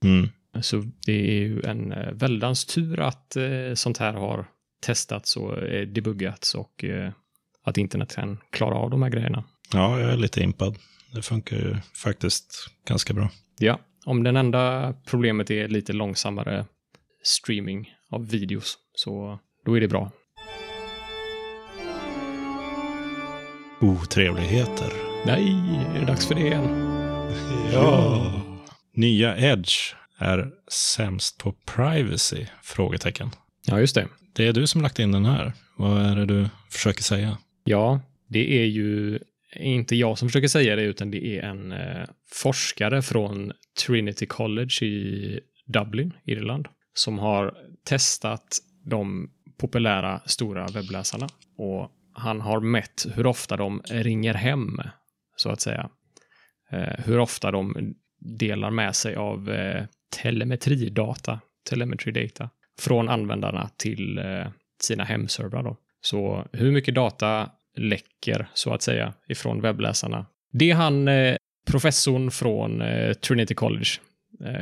Mm. 0.05 0.29
Så 0.63 0.85
det 1.07 1.13
är 1.13 1.41
ju 1.41 1.63
en 1.63 1.93
eh, 1.93 2.13
väldans 2.13 2.65
tur 2.65 3.01
att 3.01 3.37
eh, 3.37 3.75
sånt 3.75 3.99
här 3.99 4.13
har 4.13 4.47
testats 4.83 5.37
och 5.37 5.63
eh, 5.63 5.87
debuggats 5.87 6.55
och 6.55 6.85
eh, 6.85 7.13
att 7.65 7.79
internet 7.79 8.15
kan 8.15 8.39
klara 8.51 8.75
av 8.75 8.91
de 8.91 9.03
här 9.03 9.11
grejerna. 9.11 9.45
Ja, 9.73 10.01
jag 10.01 10.13
är 10.13 10.17
lite 10.17 10.43
impad. 10.43 10.77
Det 11.15 11.23
funkar 11.23 11.57
ju 11.57 11.77
faktiskt 11.95 12.71
ganska 12.89 13.15
bra. 13.15 13.31
Ja, 13.59 13.79
om 14.05 14.23
den 14.23 14.37
enda 14.37 14.95
problemet 15.07 15.51
är 15.51 15.69
lite 15.69 15.93
långsammare 15.93 16.67
streaming 17.23 17.96
av 18.11 18.29
videos, 18.29 18.79
så 18.95 19.39
då 19.65 19.77
är 19.77 19.81
det 19.81 19.89
bra. 19.89 20.11
Otrevligheter. 23.81 24.93
Nej, 25.27 25.55
är 25.95 26.01
det 26.01 26.07
dags 26.07 26.27
för 26.27 26.35
det 26.35 26.41
igen? 26.41 26.65
ja. 27.73 28.43
Nya 28.95 29.37
Edge 29.37 29.95
är 30.19 30.51
sämst 30.69 31.39
på 31.39 31.53
privacy? 31.53 32.47
Frågetecken. 32.63 33.31
Ja, 33.67 33.81
just 33.81 33.95
det. 33.95 34.09
Det 34.35 34.47
är 34.47 34.53
du 34.53 34.67
som 34.67 34.83
lagt 34.83 34.99
in 34.99 35.13
den 35.13 35.25
här. 35.25 35.53
Vad 35.77 36.03
är 36.03 36.17
det 36.17 36.27
du 36.27 36.49
försöker 36.71 37.03
säga? 37.03 37.39
Ja, 37.65 38.01
det 38.29 38.63
är 38.63 38.67
ju 38.67 39.19
inte 39.61 39.97
jag 39.97 40.19
som 40.19 40.29
försöker 40.29 40.49
säga 40.49 40.77
det, 40.77 40.83
utan 40.83 41.11
det 41.11 41.39
är 41.39 41.43
en 41.43 41.73
eh, 41.73 42.05
forskare 42.33 43.03
från 43.03 43.53
Trinity 43.87 44.27
College 44.27 44.85
i 44.85 45.41
Dublin, 45.67 46.13
Irland, 46.25 46.69
som 46.99 47.19
har 47.19 47.55
testat 47.85 48.59
de 48.85 49.31
populära 49.59 50.21
stora 50.27 50.67
webbläsarna. 50.67 51.29
Och 51.59 51.91
han 52.13 52.41
har 52.41 52.61
mätt 52.61 53.07
hur 53.15 53.27
ofta 53.27 53.57
de 53.57 53.83
ringer 53.85 54.35
hem, 54.35 54.81
så 55.37 55.51
att 55.51 55.61
säga. 55.61 55.91
Eh, 56.71 57.05
hur 57.05 57.19
ofta 57.19 57.51
de 57.51 57.95
delar 58.39 58.71
med 58.71 58.97
sig 58.97 59.17
av 59.17 59.51
eh, 59.51 59.85
telemetridata, 60.23 61.41
telemetry 61.71 62.13
data, 62.13 62.51
från 62.79 63.09
användarna 63.09 63.71
till 63.77 64.19
eh, 64.19 64.47
sina 64.81 65.05
hemservrar. 65.05 65.63
Då. 65.63 65.77
Så 66.01 66.47
hur 66.53 66.73
mycket 66.73 66.95
data 66.95 67.51
läcker, 67.77 68.49
så 68.55 68.75
att 68.75 68.83
säga, 68.83 69.15
ifrån 69.29 69.61
webbläsarna. 69.61 70.27
Det 70.53 70.71
han, 70.71 71.09
eh, 71.09 71.37
professorn 71.67 72.31
från 72.31 72.83
eh, 72.83 73.13
Trinity 73.13 73.55
College, 73.55 73.89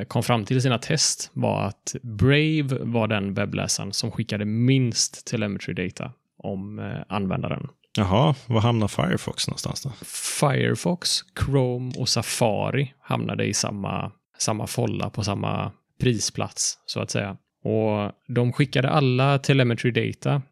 kom 0.09 0.23
fram 0.23 0.45
till 0.45 0.57
i 0.57 0.61
sina 0.61 0.79
test 0.79 1.31
var 1.33 1.63
att 1.63 1.97
Brave 2.03 2.79
var 2.81 3.09
den 3.09 3.35
webbläsaren 3.35 3.93
som 3.93 4.11
skickade 4.11 4.45
minst 4.45 5.27
telemetry 5.27 5.75
data 5.75 6.13
om 6.39 6.79
eh, 6.79 7.03
användaren. 7.09 7.69
Jaha, 7.97 8.35
var 8.47 8.61
hamnar 8.61 8.89
Firefox 8.89 9.49
någonstans 9.49 9.83
då? 9.83 9.93
Firefox, 10.41 11.21
Chrome 11.45 11.93
och 11.99 12.09
Safari 12.09 12.95
hamnade 13.01 13.45
i 13.45 13.55
samma, 13.55 14.13
samma 14.39 14.67
folla 14.67 15.11
på 15.11 15.25
samma 15.25 15.73
prisplats, 16.01 16.79
så 16.87 17.01
att 17.01 17.11
säga. 17.11 17.37
Och 17.63 18.13
de 18.29 18.53
skickade 18.53 18.91
alla 18.91 19.39
telemetry 19.39 19.91
data, 19.91 20.43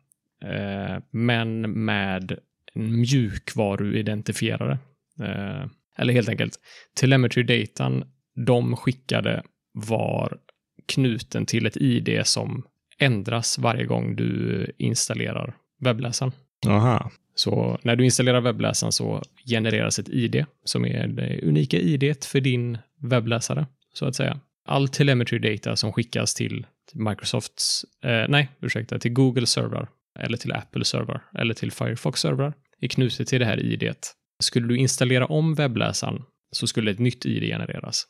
eh, 0.45 1.03
men 1.11 1.61
med 1.85 2.39
en 2.75 3.01
mjukvaruidentifierare. 3.01 4.79
Eh, 5.21 5.67
eller 5.97 6.13
helt 6.13 6.29
enkelt, 6.29 6.59
telemetry 6.95 7.43
datan 7.43 8.05
de 8.35 8.77
skickade 8.77 9.43
var 9.73 10.39
knuten 10.87 11.47
till 11.47 11.67
ett 11.67 11.77
ID 11.77 12.27
som 12.27 12.67
ändras 12.99 13.59
varje 13.59 13.85
gång 13.85 14.17
du 14.17 14.67
installerar 14.79 15.57
webbläsaren. 15.81 16.33
Aha. 16.67 17.11
Så 17.35 17.79
när 17.83 17.97
du 17.97 18.05
installerar 18.05 18.41
webbläsaren 18.41 18.93
så 18.93 19.23
genereras 19.47 19.99
ett 19.99 20.09
ID 20.09 20.45
som 20.65 20.85
är 20.85 21.07
det 21.07 21.41
unika 21.43 21.77
ID 21.77 22.25
för 22.25 22.41
din 22.41 22.79
webbläsare, 23.01 23.67
så 23.95 24.07
att 24.07 24.17
säga. 24.17 24.41
All 24.65 24.89
telemetry 24.89 25.39
data 25.39 25.77
som 25.77 25.93
skickas 25.93 26.35
till 26.35 26.67
Microsofts, 26.93 27.85
eh, 28.05 28.25
nej, 28.29 28.49
ursäkta, 28.61 28.99
till 28.99 29.13
Google 29.13 29.47
servrar 29.47 29.89
eller 30.19 30.37
till 30.37 30.53
Apple 30.53 30.85
servrar 30.85 31.23
eller 31.39 31.55
till 31.55 31.73
Firefox 31.73 32.21
servrar 32.21 32.55
är 32.81 32.89
knutet 32.89 33.29
till 33.29 33.41
det 33.41 33.47
här 33.47 33.61
ID. 33.61 33.95
Skulle 34.41 34.69
du 34.69 34.77
installera 34.77 35.27
om 35.27 35.55
webbläsaren 35.55 36.23
så 36.53 36.67
skulle 36.67 36.91
ett 36.91 36.99
nytt 36.99 37.27
ID 37.27 37.43
genereras. 37.43 38.07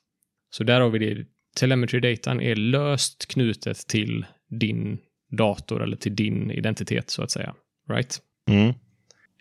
Så 0.54 0.64
där 0.64 0.80
har 0.80 0.90
vi 0.90 0.99
det. 0.99 1.26
Telemetry-datan 1.56 2.40
är 2.40 2.56
löst 2.56 3.26
knutet 3.26 3.87
till 3.88 4.26
din 4.49 4.99
dator 5.30 5.82
eller 5.82 5.97
till 5.97 6.16
din 6.16 6.50
identitet 6.50 7.11
så 7.11 7.23
att 7.23 7.30
säga. 7.30 7.54
Right? 7.88 8.21
Mm. 8.50 8.75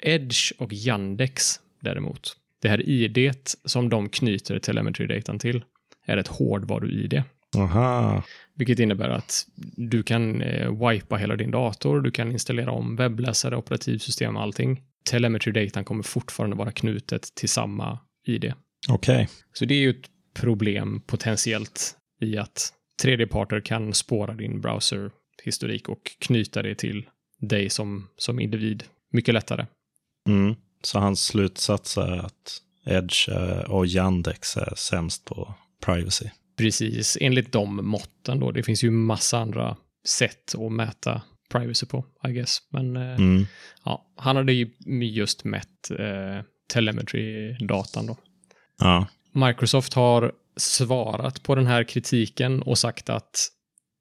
Edge 0.03 0.51
och 0.58 0.74
Yandex 0.74 1.60
däremot, 1.82 2.36
det 2.62 2.70
här 2.70 2.89
ID 2.89 3.36
som 3.65 3.89
de 3.89 4.10
knyter 4.10 4.60
telemetry-datan 4.60 5.39
till, 5.39 5.63
är 6.06 6.18
ett 6.18 6.27
hårdvaru-ID. 6.27 7.24
Aha. 7.58 8.24
Vilket 8.56 8.80
innebär 8.80 9.10
att 9.10 9.48
du 9.75 10.03
kan 10.03 10.41
eh, 10.41 10.89
wipa 10.89 11.15
hela 11.15 11.36
din 11.36 11.51
dator, 11.51 12.01
du 12.01 12.12
kan 12.12 12.32
installera 12.32 12.72
om 12.72 12.96
webbläsare, 12.96 13.56
operativsystem 13.56 14.36
och 14.36 14.41
allting. 14.41 14.82
Telemetry-datan 15.10 15.84
kommer 15.84 16.03
fortfarande 16.03 16.56
vara 16.56 16.72
knutet 16.72 17.36
till 17.36 17.50
samma 17.50 18.00
ID. 18.27 18.53
Okej. 18.89 19.15
Okay. 19.15 19.27
Så 19.53 19.65
det 19.65 19.74
är 19.74 19.80
ju 19.80 19.89
ett 19.89 20.10
problem 20.34 21.02
potentiellt 21.02 21.98
i 22.22 22.38
att 22.38 22.74
tredjeparter 23.02 23.62
kan 23.62 23.94
spåra 23.94 24.34
din 24.34 24.62
browserhistorik 24.62 25.90
och 25.90 26.12
knyta 26.20 26.62
det 26.62 26.76
till 26.76 27.06
dig 27.40 27.70
som, 27.70 28.08
som 28.18 28.40
individ 28.40 28.84
mycket 29.12 29.34
lättare. 29.34 29.66
Mm. 30.28 30.56
Så 30.84 31.00
hans 31.00 31.26
slutsats 31.26 31.98
är 31.98 32.18
att 32.18 32.62
Edge 32.86 33.30
och 33.68 33.88
Yandex 33.88 34.58
är 34.58 34.74
sämst 34.76 35.26
på 35.26 35.54
privacy. 35.86 36.30
Precis, 36.58 37.18
enligt 37.22 37.52
de 37.52 37.86
måtten 37.88 38.40
då. 38.40 38.52
Det 38.52 38.64
finns 38.64 38.84
ju 38.84 38.92
massa 38.92 39.38
andra 39.40 39.78
sätt 40.06 40.56
att 40.56 40.72
mäta 40.72 41.22
privacy 41.52 41.86
på, 41.86 42.06
I 42.28 42.32
guess. 42.32 42.58
Men 42.70 42.96
eh, 42.96 43.16
mm. 43.16 43.46
ja, 43.84 44.06
han 44.16 44.36
hade 44.36 44.54
ju 44.54 44.70
just 45.02 45.44
mätt 45.44 45.92
eh, 45.92 46.46
telemetry-datan 46.74 48.08
då. 48.08 48.18
Ja. 48.80 49.08
Microsoft 49.32 49.94
har 49.94 50.32
svarat 50.58 51.44
på 51.44 51.56
den 51.56 51.68
här 51.68 51.84
kritiken 51.84 52.62
och 52.62 52.78
sagt 52.78 53.10
att 53.10 53.48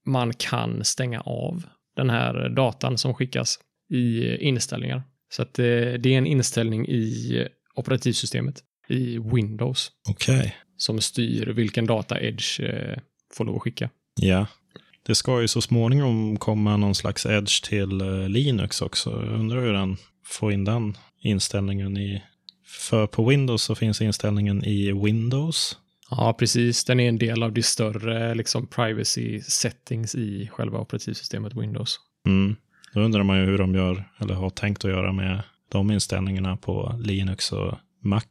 man 0.07 0.33
kan 0.33 0.85
stänga 0.85 1.21
av 1.21 1.63
den 1.97 2.11
här 2.11 2.49
datan 2.49 2.99
som 2.99 3.15
skickas 3.15 3.59
i 3.91 4.37
inställningar. 4.37 5.03
Så 5.31 5.43
att 5.43 5.55
det, 5.55 5.93
eh, 5.93 6.01
det 6.01 6.15
är 6.15 6.19
en 6.19 6.27
inställning 6.27 6.89
i 6.89 7.47
operativsystemet 7.75 8.63
i 8.89 9.19
Windows. 9.19 9.93
Okej. 10.09 10.39
Okay. 10.39 10.51
Som 10.77 11.01
styr 11.01 11.47
vilken 11.47 11.87
data 11.87 12.21
Edge 12.21 12.61
eh, 12.61 12.99
får 13.35 13.45
lov 13.45 13.57
att 13.57 13.63
skicka. 13.63 13.91
Ja. 14.21 14.47
Det 15.07 15.15
ska 15.15 15.41
ju 15.41 15.49
så 15.49 15.61
småningom 15.61 16.37
komma 16.37 16.77
någon 16.77 16.95
slags 16.95 17.27
edge 17.27 17.65
till 17.65 18.01
eh, 18.01 18.29
Linux 18.29 18.83
också. 18.83 19.11
Jag 19.11 19.41
undrar 19.41 19.61
hur 19.61 19.73
den 19.73 19.97
får 20.25 20.53
in 20.53 20.65
den 20.65 20.97
inställningen 21.23 21.97
i... 21.97 22.23
För 22.79 23.07
på 23.07 23.25
Windows 23.29 23.63
så 23.63 23.75
finns 23.75 24.01
inställningen 24.01 24.65
i 24.65 24.93
Windows. 24.93 25.79
Ja, 26.11 26.33
precis. 26.39 26.85
Den 26.85 27.01
är 27.01 27.09
en 27.09 27.19
del 27.19 27.43
av 27.43 27.53
de 27.53 27.63
större 27.63 28.35
liksom, 28.35 28.67
privacy 28.67 29.41
settings 29.41 30.15
i 30.15 30.49
själva 30.53 30.79
operativsystemet 30.79 31.55
Windows. 31.57 31.97
Mm. 32.27 32.57
Då 32.95 33.01
undrar 33.01 33.23
man 33.23 33.39
ju 33.39 33.45
hur 33.45 33.59
de 33.59 33.75
gör, 33.75 34.05
eller 34.19 34.35
har 34.35 34.51
tänkt 34.51 34.85
att 34.85 34.91
göra 34.91 35.13
med 35.13 35.43
de 35.69 35.91
inställningarna 35.91 36.57
på 36.57 36.95
Linux 37.03 37.53
och 37.53 37.75
Mac. 38.03 38.23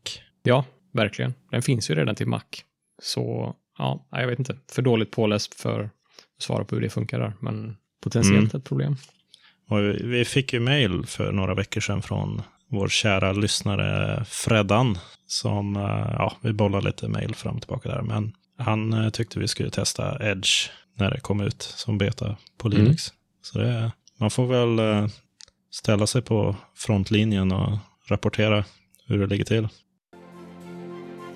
Ja, 0.43 0.65
verkligen. 0.93 1.33
Den 1.51 1.61
finns 1.61 1.89
ju 1.91 1.95
redan 1.95 2.15
till 2.15 2.27
Mac. 2.27 2.41
Så 3.01 3.55
ja, 3.77 4.07
jag 4.11 4.27
vet 4.27 4.39
inte. 4.39 4.57
För 4.71 4.81
dåligt 4.81 5.11
påläst 5.11 5.53
för 5.61 5.83
att 5.83 5.91
svara 6.43 6.65
på 6.65 6.75
hur 6.75 6.81
det 6.81 6.89
funkar 6.89 7.19
där. 7.19 7.33
Men 7.39 7.77
potentiellt 8.03 8.37
Mm. 8.53 8.57
ett 8.57 8.63
problem. 8.63 8.95
Och 9.69 9.79
vi- 9.79 10.25
fick 10.25 10.53
ju 10.53 10.59
mail 10.59 11.05
för 11.05 11.31
några 11.31 11.55
veckor 11.55 11.81
sedan 11.81 12.01
från 12.01 12.41
vår 12.69 12.87
kära 12.87 13.31
lyssnare 13.31 14.25
Freddan. 14.25 14.97
Som, 15.27 15.75
eh, 15.75 16.13
ja, 16.17 16.37
vi 16.41 16.53
bollade 16.53 16.85
lite 16.85 17.07
mail 17.07 17.35
fram 17.35 17.55
och 17.55 17.61
tillbaka 17.61 17.89
där. 17.89 18.01
Men 18.01 18.33
han 18.57 18.93
eh, 18.93 19.09
tyckte 19.09 19.39
vi 19.39 19.47
skulle 19.47 19.69
testa 19.69 20.29
Edge 20.31 20.69
när 20.97 21.11
det 21.11 21.19
kom 21.19 21.41
ut 21.41 21.61
som 21.61 21.97
beta 21.97 22.37
på 22.57 22.67
Mm. 22.67 22.81
Linux. 22.81 23.13
Så 23.41 23.59
det, 23.59 23.91
man 24.17 24.31
får 24.31 24.47
väl 24.47 24.79
eh, 24.79 25.09
ställa 25.71 26.07
sig 26.07 26.21
på 26.21 26.55
frontlinjen 26.75 27.51
och 27.51 27.77
rapportera 28.07 28.65
hur 29.05 29.19
det 29.19 29.27
ligger 29.27 29.45
till. 29.45 29.67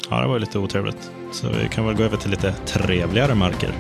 Ja, 0.09 0.21
det 0.21 0.27
var 0.27 0.39
lite 0.39 0.59
otrevligt. 0.59 1.11
Så 1.31 1.49
vi 1.49 1.69
kan 1.69 1.85
väl 1.85 1.95
gå 1.95 2.03
över 2.03 2.17
till 2.17 2.31
lite 2.31 2.53
trevligare 2.53 3.35
marker. 3.35 3.71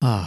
Ah. 0.00 0.26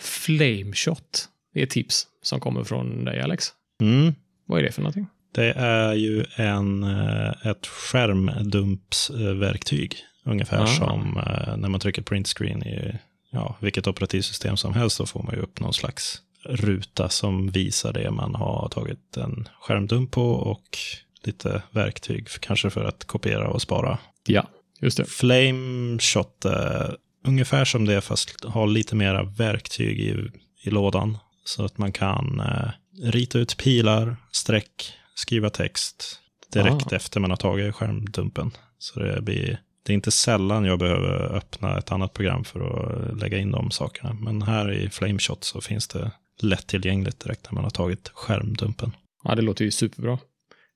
Flameshot 0.00 1.28
är 1.54 1.62
ett 1.62 1.70
tips 1.70 2.06
som 2.22 2.40
kommer 2.40 2.64
från 2.64 3.04
dig, 3.04 3.20
Alex. 3.20 3.46
Mm. 3.80 4.14
Vad 4.46 4.58
är 4.58 4.62
det 4.62 4.72
för 4.72 4.82
någonting? 4.82 5.06
Det 5.34 5.52
är 5.56 5.94
ju 5.94 6.24
en, 6.36 6.82
eh, 6.82 7.46
ett 7.46 7.66
skärmdumpsverktyg. 7.66 9.96
Ungefär 10.24 10.62
Ah. 10.62 10.66
som 10.66 11.16
eh, 11.16 11.56
när 11.56 11.68
man 11.68 11.80
trycker 11.80 12.02
print 12.02 12.28
screen 12.28 12.62
i 12.62 12.98
ja, 13.30 13.56
vilket 13.60 13.86
operativsystem 13.86 14.56
som 14.56 14.74
helst 14.74 14.96
så 14.96 15.06
får 15.06 15.22
man 15.22 15.34
ju 15.34 15.40
upp 15.40 15.60
någon 15.60 15.74
slags 15.74 16.22
ruta 16.44 17.08
som 17.08 17.50
visar 17.50 17.92
det 17.92 18.10
man 18.10 18.34
har 18.34 18.68
tagit 18.68 19.16
en 19.16 19.48
skärmdump 19.60 20.10
på 20.10 20.30
och 20.30 20.78
lite 21.24 21.62
verktyg, 21.70 22.28
för, 22.28 22.40
kanske 22.40 22.70
för 22.70 22.84
att 22.84 23.04
kopiera 23.04 23.48
och 23.48 23.62
spara. 23.62 23.98
Ja, 24.26 24.46
just 24.80 24.96
det. 24.96 25.04
Flame 25.04 25.98
Shot 25.98 26.44
är 26.44 26.96
ungefär 27.26 27.64
som 27.64 27.84
det 27.84 28.00
fast 28.00 28.44
har 28.44 28.66
lite 28.66 28.96
mera 28.96 29.22
verktyg 29.22 30.00
i, 30.00 30.30
i 30.62 30.70
lådan. 30.70 31.18
Så 31.48 31.64
att 31.64 31.78
man 31.78 31.92
kan 31.92 32.40
eh, 32.40 32.70
rita 33.10 33.38
ut 33.38 33.56
pilar, 33.56 34.16
streck, 34.32 34.92
skriva 35.14 35.50
text 35.50 36.20
direkt 36.52 36.92
Ah. 36.92 36.96
efter 36.96 37.20
man 37.20 37.30
har 37.30 37.36
tagit 37.36 37.74
skärmdumpen. 37.74 38.50
Så 38.78 39.00
det 39.00 39.22
blir 39.22 39.60
det 39.82 39.92
är 39.92 39.94
inte 39.94 40.10
sällan 40.10 40.64
jag 40.64 40.78
behöver 40.78 41.36
öppna 41.36 41.78
ett 41.78 41.92
annat 41.92 42.12
program 42.12 42.44
för 42.44 42.60
att 42.60 43.20
lägga 43.20 43.38
in 43.38 43.50
de 43.50 43.70
sakerna. 43.70 44.12
Men 44.20 44.42
här 44.42 44.72
i 44.72 44.90
Flameshot 44.90 45.44
så 45.44 45.60
finns 45.60 45.88
det 45.88 46.10
lättillgängligt 46.40 47.20
direkt 47.20 47.44
när 47.44 47.54
man 47.54 47.64
har 47.64 47.70
tagit 47.70 48.08
skärmdumpen. 48.08 48.92
Ja, 49.24 49.34
det 49.34 49.42
låter 49.42 49.64
ju 49.64 49.70
superbra. 49.70 50.18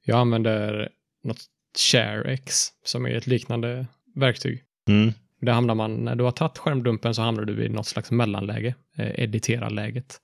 Jag 0.05 0.19
använder 0.19 0.89
något 1.25 1.41
ShareX 1.79 2.69
som 2.85 3.07
är 3.07 3.11
ett 3.11 3.27
liknande 3.27 3.87
verktyg. 4.15 4.63
Mm. 4.89 5.13
Där 5.41 5.53
hamnar 5.53 5.75
man, 5.75 6.05
när 6.05 6.15
du 6.17 6.25
har 6.25 6.31
tagit 6.33 6.59
skärmdumpen 6.59 7.15
så 7.15 7.23
hamnar 7.23 7.45
du 7.45 7.65
i 7.65 7.69
något 7.69 7.87
slags 7.87 8.11
mellanläge, 8.11 8.75
eh, 8.97 9.25
editera-läget. 9.25 10.19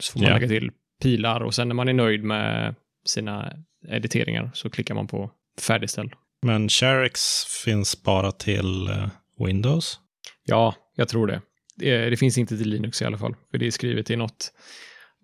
Så 0.00 0.12
får 0.12 0.20
man 0.20 0.28
Ja. 0.28 0.34
lägga 0.34 0.48
till 0.48 0.70
pilar 1.02 1.40
och 1.40 1.54
sen 1.54 1.68
när 1.68 1.74
man 1.74 1.88
är 1.88 1.92
nöjd 1.92 2.24
med 2.24 2.74
sina 3.04 3.52
editeringar 3.88 4.50
så 4.54 4.70
klickar 4.70 4.94
man 4.94 5.06
på 5.06 5.30
färdigställ. 5.60 6.10
Men 6.42 6.68
ShareX 6.68 7.44
finns 7.64 8.02
bara 8.02 8.32
till 8.32 8.88
eh, 8.88 9.08
Windows. 9.46 10.00
Ja, 10.44 10.74
jag 10.96 11.08
tror 11.08 11.26
det. 11.26 11.40
det. 11.76 12.16
Finns 12.18 12.38
inte 12.38 12.58
till 12.58 12.68
Linux 12.68 13.02
i 13.02 13.04
alla 13.04 13.18
fall, 13.18 13.34
för 13.50 13.58
det 13.58 13.66
är 13.66 13.70
skrivet 13.70 14.10
i 14.10 14.16
något 14.16 14.52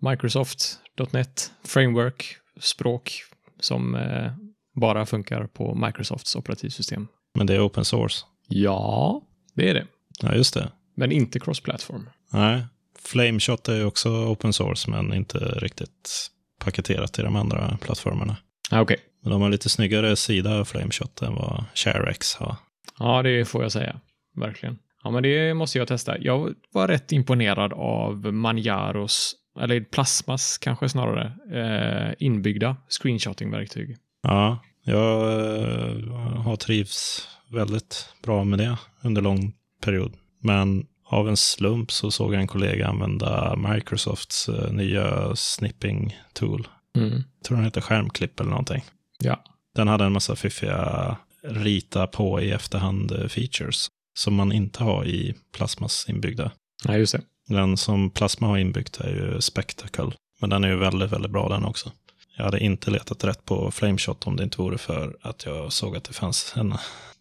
Microsoft.net 0.01 1.51
framework, 1.63 2.35
språk 2.59 3.11
som 3.59 3.95
eh, 3.95 4.31
bara 4.75 5.05
funkar 5.05 5.47
på 5.47 5.75
Microsofts 5.75 6.35
operativsystem. 6.35 7.07
Men 7.33 7.47
det 7.47 7.55
är 7.55 7.65
open 7.67 7.85
source. 7.85 8.25
Ja, 8.47 9.21
det 9.53 9.69
är 9.69 9.73
det. 9.73 9.87
Ja, 10.21 10.35
just 10.35 10.53
det. 10.53 10.71
Men 10.95 11.11
inte 11.11 11.39
cross-platform. 11.39 12.09
Nej, 12.33 12.61
Flameshot 13.01 13.67
är 13.67 13.75
ju 13.75 13.85
också 13.85 14.09
open 14.09 14.53
source, 14.53 14.91
men 14.91 15.13
inte 15.13 15.37
riktigt 15.37 16.27
paketerat 16.59 17.13
till 17.13 17.23
de 17.23 17.35
andra 17.35 17.77
plattformarna. 17.81 18.37
Ah, 18.71 18.81
Okej, 18.81 18.97
Men 19.23 19.31
de 19.31 19.41
har 19.41 19.49
lite 19.49 19.69
snyggare 19.69 20.15
sida 20.15 20.65
Flameshot 20.65 21.21
än 21.21 21.35
vad 21.35 21.65
ShareX 21.75 22.35
har. 22.35 22.55
ja 22.99 23.23
det 23.23 23.45
får 23.45 23.63
jag 23.63 23.71
säga. 23.71 23.99
Verkligen. 24.35 24.77
Ja, 25.03 25.11
men 25.11 25.23
det 25.23 25.53
måste 25.53 25.77
jag 25.77 25.87
testa. 25.87 26.17
Jag 26.19 26.53
var 26.73 26.87
rätt 26.87 27.11
imponerad 27.11 27.73
av 27.73 28.33
Manjaros, 28.33 29.35
eller 29.59 29.81
Plasmas 29.81 30.57
kanske 30.57 30.89
snarare, 30.89 31.33
eh, 31.53 32.13
inbyggda 32.19 32.75
screenshotting-verktyg. 32.89 33.97
Ja, 34.23 34.59
jag 34.83 35.21
eh, 35.31 36.41
har 36.41 36.55
trivs 36.55 37.27
väldigt 37.51 38.05
bra 38.23 38.43
med 38.43 38.59
det 38.59 38.77
under 39.03 39.21
lång 39.21 39.53
period. 39.85 40.13
Men 40.41 40.85
av 41.09 41.29
en 41.29 41.37
slump 41.37 41.91
så 41.91 42.11
såg 42.11 42.33
jag 42.33 42.41
en 42.41 42.47
kollega 42.47 42.87
använda 42.87 43.55
Microsofts 43.55 44.49
eh, 44.49 44.71
nya 44.71 45.35
snipping 45.35 46.17
tool. 46.33 46.67
Mm. 46.97 47.11
Jag 47.11 47.43
tror 47.45 47.57
den 47.57 47.65
heter 47.65 47.81
skärmklipp 47.81 48.39
eller 48.39 48.49
någonting. 48.49 48.83
Ja. 49.19 49.43
Den 49.75 49.87
hade 49.87 50.05
en 50.05 50.13
massa 50.13 50.35
fiffiga 50.35 51.17
rita 51.43 52.07
på 52.07 52.41
i 52.41 52.51
efterhand 52.51 53.11
eh, 53.11 53.27
features 53.27 53.87
som 54.17 54.35
man 54.35 54.51
inte 54.51 54.83
har 54.83 55.05
i 55.05 55.35
Plasmas 55.53 56.05
inbyggda. 56.09 56.51
ja, 56.85 56.97
just 56.97 57.13
det. 57.13 57.21
Den 57.47 57.77
som 57.77 58.09
Plasma 58.09 58.47
har 58.47 58.57
inbyggt 58.57 58.99
är 58.99 59.09
ju 59.09 59.41
Spectacle. 59.41 60.11
Men 60.41 60.49
den 60.49 60.63
är 60.63 60.67
ju 60.67 60.75
väldigt, 60.75 61.11
väldigt 61.11 61.31
bra 61.31 61.49
den 61.49 61.65
också. 61.65 61.91
Jag 62.37 62.43
hade 62.43 62.59
inte 62.59 62.91
letat 62.91 63.23
rätt 63.23 63.45
på 63.45 63.71
Flameshot 63.71 64.27
om 64.27 64.35
det 64.35 64.43
inte 64.43 64.61
vore 64.61 64.77
för 64.77 65.17
att 65.21 65.45
jag 65.45 65.73
såg 65.73 65.95
att 65.97 66.03
det 66.03 66.13
fanns, 66.13 66.53
en, 66.57 66.73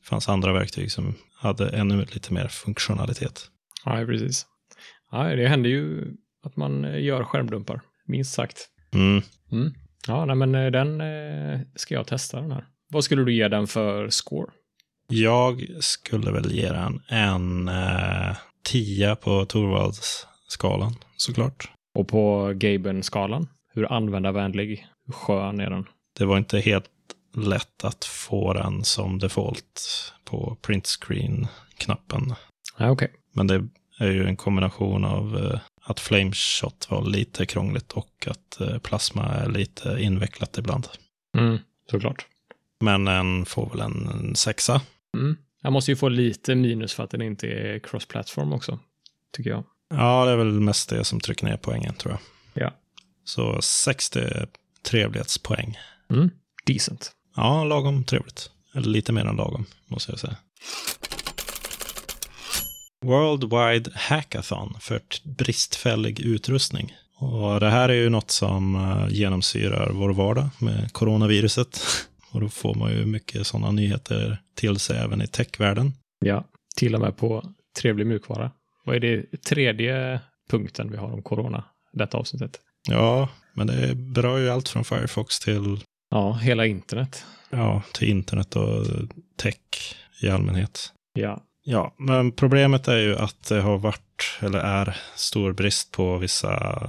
fanns 0.05 0.29
andra 0.29 0.53
verktyg 0.53 0.93
som 0.93 1.15
hade 1.35 1.69
ännu 1.69 2.07
lite 2.13 2.33
mer 2.33 2.49
funktionalitet. 2.49 3.51
Ja, 3.89 4.07
precis. 4.07 4.47
Ja, 5.11 5.25
det 5.25 5.49
händer 5.49 5.71
ju 5.71 6.15
att 6.43 6.57
man 6.57 6.85
eh, 6.85 7.03
gör 7.03 7.25
skärmdumpar, 7.25 7.81
minst 8.07 8.35
sagt. 8.35 8.69
Mm. 8.95 9.23
Mm. 9.53 9.75
Ja, 10.07 10.25
nej, 10.25 10.37
men 10.37 10.55
eh, 10.55 10.71
den 10.71 11.01
eh, 11.01 11.61
ska 11.75 11.95
jag 11.95 12.07
testa 12.07 12.41
den 12.41 12.53
här. 12.53 12.65
Vad 12.91 13.05
skulle 13.05 13.25
du 13.25 13.33
ge 13.33 13.49
den 13.49 13.67
för 13.67 14.09
score? 14.09 14.51
Jag 15.09 15.67
skulle 15.81 16.33
väl 16.33 16.53
ge 16.53 16.69
den 16.69 17.03
en 17.09 17.69
eh, 17.69 18.37
10 18.65 19.17
på 19.17 19.45
Torvalds-skalan, 19.45 20.95
såklart. 21.17 21.71
Och 21.95 22.09
på 22.09 22.53
Gaben-skalan, 22.55 23.49
hur 23.75 23.93
användarvänlig, 23.93 24.87
hur 25.07 25.13
skön 25.13 25.61
är 25.61 25.71
den? 25.71 25.87
Det 26.19 26.25
var 26.25 26.39
inte 26.39 26.59
helt 26.59 26.91
lätt 27.37 27.85
att 27.85 28.05
få 28.05 28.53
den 28.53 28.85
som 28.85 29.19
default 29.19 29.83
på 30.25 30.57
print 30.63 30.87
screen-knappen. 30.87 32.35
Ja, 32.79 32.91
okej. 32.91 33.13
Men 33.39 33.47
det 33.47 33.69
är 33.99 34.11
ju 34.11 34.27
en 34.27 34.37
kombination 34.37 35.05
av 35.05 35.37
eh, 35.37 35.61
att 35.83 36.01
Flameshot 36.01 36.91
var 36.91 37.05
lite 37.05 37.47
krångligt 37.47 37.93
och 37.93 38.27
att 38.27 38.61
eh, 38.61 38.79
Plasma 38.79 39.25
är 39.25 39.49
lite 39.49 39.97
invecklat 40.01 40.59
ibland. 40.59 40.89
Mm, 41.37 41.59
såklart. 41.91 42.27
Men 42.81 43.05
den 43.05 43.47
får 43.47 43.71
väl 43.71 43.81
en, 43.81 44.09
en 44.09 44.37
sexa. 44.37 44.81
Mm. 45.17 45.37
Jag 45.63 45.73
måste 45.73 45.91
ju 45.91 45.97
få 45.97 46.09
lite 46.09 46.55
minus 46.55 46.95
för 46.95 47.05
att 47.05 47.11
den 47.11 47.23
inte 47.23 47.47
är 47.47 47.79
cross-platform 47.79 48.53
också, 48.53 48.79
tycker 49.37 49.51
jag. 49.51 49.65
Ja, 49.91 50.25
det 50.25 50.33
är 50.33 50.37
väl 50.37 50.61
mest 50.61 50.89
det 50.89 51.05
som 51.05 51.21
trycker 51.21 51.47
ner 51.47 51.57
poängen 51.57 51.95
tror 51.95 52.13
jag. 52.13 52.21
Ja. 52.65 52.73
Så 53.25 53.63
60 53.63 54.21
trevlighetspoäng. 54.83 55.79
Mm. 56.11 56.31
Decent. 56.67 57.13
Ja, 57.37 57.65
lagom 57.65 58.05
trevligt. 58.05 58.51
Eller 58.75 58.89
lite 58.89 59.13
mer 59.13 59.25
än 59.25 59.37
lagom, 59.37 59.67
måste 59.87 60.13
jag 60.13 60.21
säga. 60.21 60.37
Worldwide 63.05 63.91
Hackathon 63.95 64.75
för 64.81 65.01
bristfällig 65.25 66.21
utrustning. 66.21 66.97
Och 67.19 67.61
det 67.61 67.71
här 67.71 67.89
är 67.89 67.95
ju 67.95 68.09
något 68.11 68.31
som 68.31 68.75
eh, 68.75 69.07
genomsyrar 69.11 69.91
vår 69.93 70.13
vardag 70.13 70.49
med 70.59 70.93
coronaviruset. 70.93 71.81
Och 72.33 72.41
då 72.41 72.49
får 72.49 72.75
man 72.75 72.93
ju 72.93 73.05
mycket 73.07 73.47
sådana 73.47 73.71
nyheter 73.71 74.39
till 74.55 74.79
sig 74.79 74.99
även 74.99 75.23
i 75.23 75.27
techvärlden. 75.27 75.93
Ja, 76.19 76.45
till 76.77 76.95
och 76.95 77.01
med 77.01 77.17
på 77.17 77.53
trevlig 77.81 78.07
mjukvara. 78.07 78.51
Vad 78.85 78.97
är 78.97 79.01
det 79.01 79.43
tredje 79.43 80.21
punkten 80.51 80.91
vi 80.91 80.97
har 80.97 81.13
om 81.13 81.23
corona, 81.23 81.65
detta 81.93 82.19
avsnittet? 82.19 82.61
Ja, 82.89 83.29
men 83.55 83.67
det 83.67 83.95
berör 83.95 84.39
ju 84.39 84.51
allt 84.51 84.69
från 84.69 84.85
Firefox 84.85 85.41
till, 85.41 85.81
Ja, 86.11 86.33
hela 86.33 86.67
internet. 86.67 87.25
ja, 87.51 87.83
till 87.93 88.09
internet 88.09 88.57
och 88.57 88.87
tech 89.37 89.97
i 90.23 90.29
allmänhet. 90.29 90.93
Ja. 91.13 91.45
Ja, 91.71 91.95
men 91.99 92.33
problemet 92.33 92.89
är 92.89 92.97
ju 92.97 93.17
att 93.17 93.49
det 93.49 93.61
har 93.61 93.79
varit, 93.79 94.39
eller 94.41 94.59
är, 94.59 94.97
stor 95.17 95.53
brist 95.53 95.93
på 95.93 96.19
vissa 96.19 96.81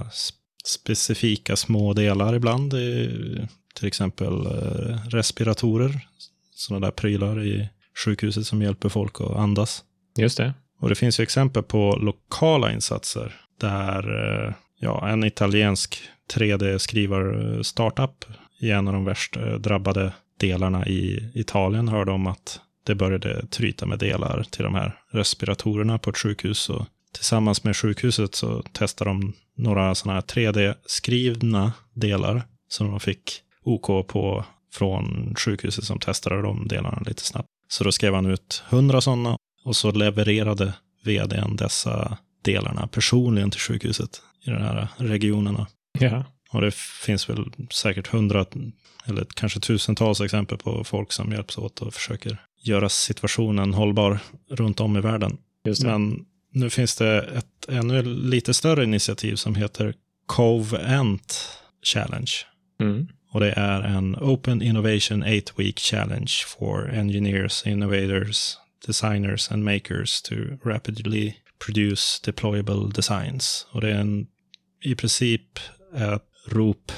specifika 0.64 1.56
små 1.56 1.92
delar 1.92 2.34
ibland. 2.34 2.74
Till 3.74 3.86
exempel 3.88 4.46
eh, 4.46 5.08
respiratorer, 5.08 6.00
sådana 6.54 6.86
där 6.86 6.92
prylar 6.92 7.44
i 7.44 7.68
sjukhuset 8.04 8.46
som 8.46 8.62
hjälper 8.62 8.88
folk 8.88 9.20
att 9.20 9.36
andas. 9.36 9.84
Just 10.18 10.36
det. 10.36 10.54
Och 10.80 10.88
det 10.88 10.94
finns 10.94 11.20
ju 11.20 11.22
exempel 11.22 11.62
på 11.62 11.96
lokala 12.00 12.72
insatser 12.72 13.40
där 13.60 14.24
eh, 14.46 14.54
ja, 14.78 15.08
en 15.08 15.24
italiensk 15.24 16.02
3D-skrivar-startup 16.34 18.24
i 18.58 18.70
en 18.70 18.88
av 18.88 18.94
de 18.94 19.04
värst 19.04 19.36
eh, 19.36 19.54
drabbade 19.54 20.12
delarna 20.38 20.86
i 20.86 21.30
Italien 21.34 21.88
hörde 21.88 22.12
om 22.12 22.26
att 22.26 22.60
det 22.90 22.94
började 22.94 23.46
tryta 23.46 23.86
med 23.86 23.98
delar 23.98 24.42
till 24.50 24.62
de 24.62 24.74
här 24.74 24.98
respiratorerna 25.10 25.98
på 25.98 26.10
ett 26.10 26.18
sjukhus. 26.18 26.70
Och 26.70 26.86
tillsammans 27.12 27.64
med 27.64 27.76
sjukhuset 27.76 28.34
så 28.34 28.62
testade 28.62 29.10
de 29.10 29.32
några 29.56 29.94
sådana 29.94 30.14
här 30.20 30.26
3D-skrivna 30.26 31.72
delar 31.94 32.42
som 32.68 32.90
de 32.90 33.00
fick 33.00 33.42
OK 33.62 33.86
på 34.08 34.44
från 34.72 35.34
sjukhuset 35.38 35.84
som 35.84 35.98
testade 35.98 36.42
de 36.42 36.68
delarna 36.68 37.02
lite 37.06 37.22
snabbt. 37.22 37.48
Så 37.68 37.84
då 37.84 37.92
skrev 37.92 38.14
han 38.14 38.26
ut 38.26 38.62
100 38.70 39.00
sådana 39.00 39.36
och 39.64 39.76
så 39.76 39.90
levererade 39.90 40.74
vdn 41.04 41.56
dessa 41.56 42.18
delarna 42.42 42.86
personligen 42.86 43.50
till 43.50 43.60
sjukhuset 43.60 44.22
i 44.46 44.50
den 44.50 44.62
här 44.62 44.88
regionerna. 44.96 45.66
Ja. 45.98 46.24
Och 46.52 46.60
det 46.60 46.74
finns 46.74 47.28
väl 47.28 47.52
säkert 47.70 48.06
hundra 48.06 48.46
eller 49.04 49.26
kanske 49.34 49.60
tusentals 49.60 50.20
exempel 50.20 50.58
på 50.58 50.84
folk 50.84 51.12
som 51.12 51.32
hjälps 51.32 51.58
åt 51.58 51.82
och 51.82 51.94
försöker 51.94 52.38
göra 52.62 52.88
situationen 52.88 53.74
hållbar 53.74 54.18
runt 54.50 54.80
om 54.80 54.96
i 54.96 55.00
världen. 55.00 55.38
Men 55.84 56.24
nu 56.52 56.70
finns 56.70 56.96
det 56.96 57.18
ett 57.22 57.68
ännu 57.68 58.02
lite 58.02 58.54
större 58.54 58.84
initiativ 58.84 59.34
som 59.34 59.54
heter 59.54 59.94
Cove 60.26 60.96
Ant 60.98 61.58
Challenge. 61.82 62.32
Mm. 62.80 63.08
Och 63.32 63.40
det 63.40 63.52
är 63.52 63.82
en 63.82 64.16
Open 64.16 64.62
Innovation 64.62 65.22
8 65.22 65.52
Week 65.56 65.78
Challenge 65.78 66.32
for 66.58 66.90
engineers, 66.90 67.66
innovators, 67.66 68.56
designers 68.86 69.50
and 69.50 69.64
makers 69.64 70.22
to 70.22 70.34
rapidly 70.64 71.34
produce 71.64 72.20
deployable 72.24 72.90
designs. 72.94 73.66
Och 73.70 73.80
det 73.80 73.90
är 73.90 73.98
en, 73.98 74.26
i 74.82 74.94
princip 74.94 75.58
ett 75.96 76.22
rop 76.46 76.92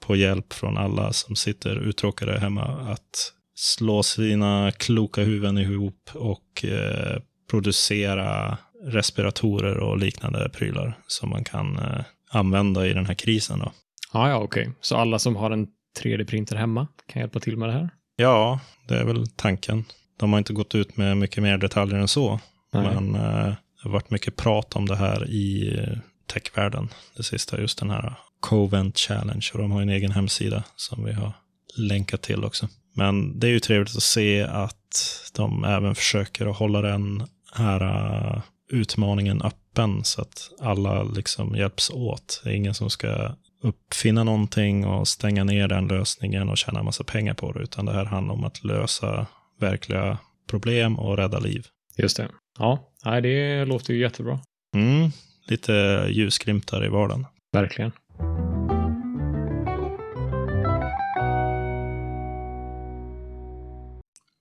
på 0.00 0.16
hjälp 0.16 0.52
från 0.52 0.78
alla 0.78 1.12
som 1.12 1.36
sitter 1.36 1.76
uttråkade 1.76 2.38
hemma 2.38 2.64
att 2.64 3.32
slå 3.58 4.02
sina 4.02 4.72
kloka 4.76 5.22
huvuden 5.22 5.58
ihop 5.58 6.10
och 6.14 6.64
eh, 6.64 7.20
producera 7.50 8.58
respiratorer 8.84 9.78
och 9.78 9.98
liknande 9.98 10.48
prylar 10.48 10.98
som 11.06 11.30
man 11.30 11.44
kan 11.44 11.78
eh, 11.78 12.00
använda 12.30 12.86
i 12.86 12.92
den 12.92 13.06
här 13.06 13.14
krisen. 13.14 13.58
Då. 13.58 13.72
Ah, 14.12 14.28
ja, 14.28 14.36
okej. 14.36 14.62
Okay. 14.62 14.72
Så 14.80 14.96
alla 14.96 15.18
som 15.18 15.36
har 15.36 15.50
en 15.50 15.66
3D-printer 16.02 16.56
hemma 16.56 16.86
kan 17.06 17.20
hjälpa 17.20 17.40
till 17.40 17.56
med 17.56 17.68
det 17.68 17.72
här? 17.72 17.90
Ja, 18.16 18.60
det 18.88 18.98
är 18.98 19.04
väl 19.04 19.26
tanken. 19.26 19.84
De 20.16 20.32
har 20.32 20.38
inte 20.38 20.52
gått 20.52 20.74
ut 20.74 20.96
med 20.96 21.16
mycket 21.16 21.42
mer 21.42 21.58
detaljer 21.58 21.98
än 21.98 22.08
så. 22.08 22.40
Nej. 22.72 22.82
Men 22.94 23.14
eh, 23.14 23.46
det 23.48 23.82
har 23.82 23.90
varit 23.90 24.10
mycket 24.10 24.36
prat 24.36 24.76
om 24.76 24.86
det 24.86 24.96
här 24.96 25.30
i 25.30 25.76
eh, 25.78 25.98
techvärlden 26.26 26.88
det 27.16 27.22
sista, 27.22 27.60
just 27.60 27.78
den 27.78 27.90
här 27.90 28.14
Covent 28.40 28.98
Challenge. 28.98 29.50
Och 29.52 29.58
de 29.58 29.70
har 29.70 29.82
en 29.82 29.88
egen 29.88 30.10
hemsida 30.10 30.64
som 30.76 31.04
vi 31.04 31.12
har 31.12 31.32
länkat 31.76 32.22
till 32.22 32.44
också. 32.44 32.68
Men 32.94 33.38
det 33.38 33.46
är 33.46 33.50
ju 33.50 33.60
trevligt 33.60 33.96
att 33.96 34.02
se 34.02 34.42
att 34.42 35.30
de 35.34 35.64
även 35.64 35.94
försöker 35.94 36.46
att 36.46 36.56
hålla 36.56 36.80
den 36.80 37.22
här 37.52 37.82
uh, 37.82 38.42
utmaningen 38.70 39.42
öppen 39.42 40.04
så 40.04 40.22
att 40.22 40.50
alla 40.60 41.02
liksom 41.02 41.56
hjälps 41.56 41.90
åt. 41.90 42.40
Det 42.44 42.50
är 42.50 42.54
ingen 42.54 42.74
som 42.74 42.90
ska 42.90 43.34
uppfinna 43.62 44.24
någonting 44.24 44.86
och 44.86 45.08
stänga 45.08 45.44
ner 45.44 45.68
den 45.68 45.88
lösningen 45.88 46.48
och 46.48 46.58
tjäna 46.58 46.82
massa 46.82 47.04
pengar 47.04 47.34
på 47.34 47.52
det, 47.52 47.60
utan 47.60 47.84
det 47.84 47.92
här 47.92 48.04
handlar 48.04 48.34
om 48.34 48.44
att 48.44 48.64
lösa 48.64 49.26
verkliga 49.60 50.18
problem 50.50 50.98
och 50.98 51.16
rädda 51.16 51.38
liv. 51.38 51.66
Just 51.96 52.16
det. 52.16 52.28
Ja, 52.58 52.92
det 53.22 53.64
låter 53.64 53.94
ju 53.94 54.00
jättebra. 54.00 54.40
Mm, 54.74 55.10
lite 55.48 56.06
ljusglimtar 56.10 56.84
i 56.84 56.88
vardagen. 56.88 57.26
Verkligen. 57.52 57.92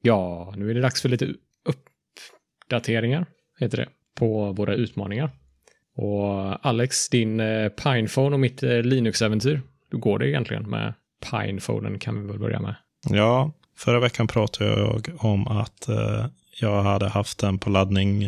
Ja, 0.07 0.53
nu 0.55 0.69
är 0.69 0.73
det 0.73 0.81
dags 0.81 1.01
för 1.01 1.09
lite 1.09 1.33
uppdateringar, 2.65 3.25
heter 3.59 3.77
det, 3.77 3.87
på 4.19 4.51
våra 4.51 4.73
utmaningar. 4.73 5.31
Och 5.95 6.65
Alex, 6.65 7.09
din 7.09 7.39
eh, 7.39 7.69
Pinephone 7.69 8.33
och 8.33 8.39
mitt 8.39 8.63
eh, 8.63 8.81
Linux-äventyr, 8.81 9.61
hur 9.91 9.99
går 9.99 10.19
det 10.19 10.29
egentligen 10.29 10.69
med 10.69 10.93
Pinephonen 11.31 11.99
kan 11.99 12.21
vi 12.21 12.27
väl 12.27 12.39
börja 12.39 12.59
med? 12.59 12.75
Ja, 13.09 13.51
förra 13.77 13.99
veckan 13.99 14.27
pratade 14.27 14.69
jag 14.69 15.09
om 15.17 15.47
att 15.47 15.89
eh, 15.89 16.25
jag 16.61 16.83
hade 16.83 17.07
haft 17.07 17.39
den 17.39 17.59
på 17.59 17.69
laddning 17.69 18.23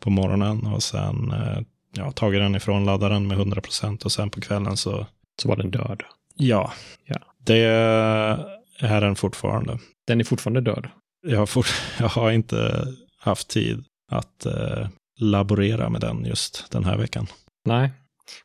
på 0.00 0.10
morgonen 0.10 0.66
och 0.66 0.82
sen 0.82 1.32
ja, 1.96 2.10
tagit 2.10 2.40
den 2.40 2.54
ifrån 2.54 2.84
laddaren 2.84 3.26
med 3.26 3.38
100 3.38 3.60
procent 3.60 4.04
och 4.04 4.12
sen 4.12 4.30
på 4.30 4.40
kvällen 4.40 4.76
så... 4.76 5.06
Så 5.42 5.48
var 5.48 5.56
den 5.56 5.70
död? 5.70 6.02
Ja, 6.34 6.72
ja. 7.04 7.18
det 7.38 7.58
är 8.80 9.00
den 9.00 9.16
fortfarande. 9.16 9.78
Den 10.06 10.20
är 10.20 10.24
fortfarande 10.24 10.60
död? 10.60 10.88
Jag 11.22 11.38
har, 11.38 11.46
fort, 11.46 11.66
jag 11.98 12.08
har 12.08 12.30
inte 12.30 12.86
haft 13.18 13.48
tid 13.48 13.84
att 14.08 14.46
eh, 14.46 14.88
laborera 15.20 15.88
med 15.88 16.00
den 16.00 16.24
just 16.24 16.66
den 16.70 16.84
här 16.84 16.96
veckan. 16.96 17.26
Nej, 17.64 17.90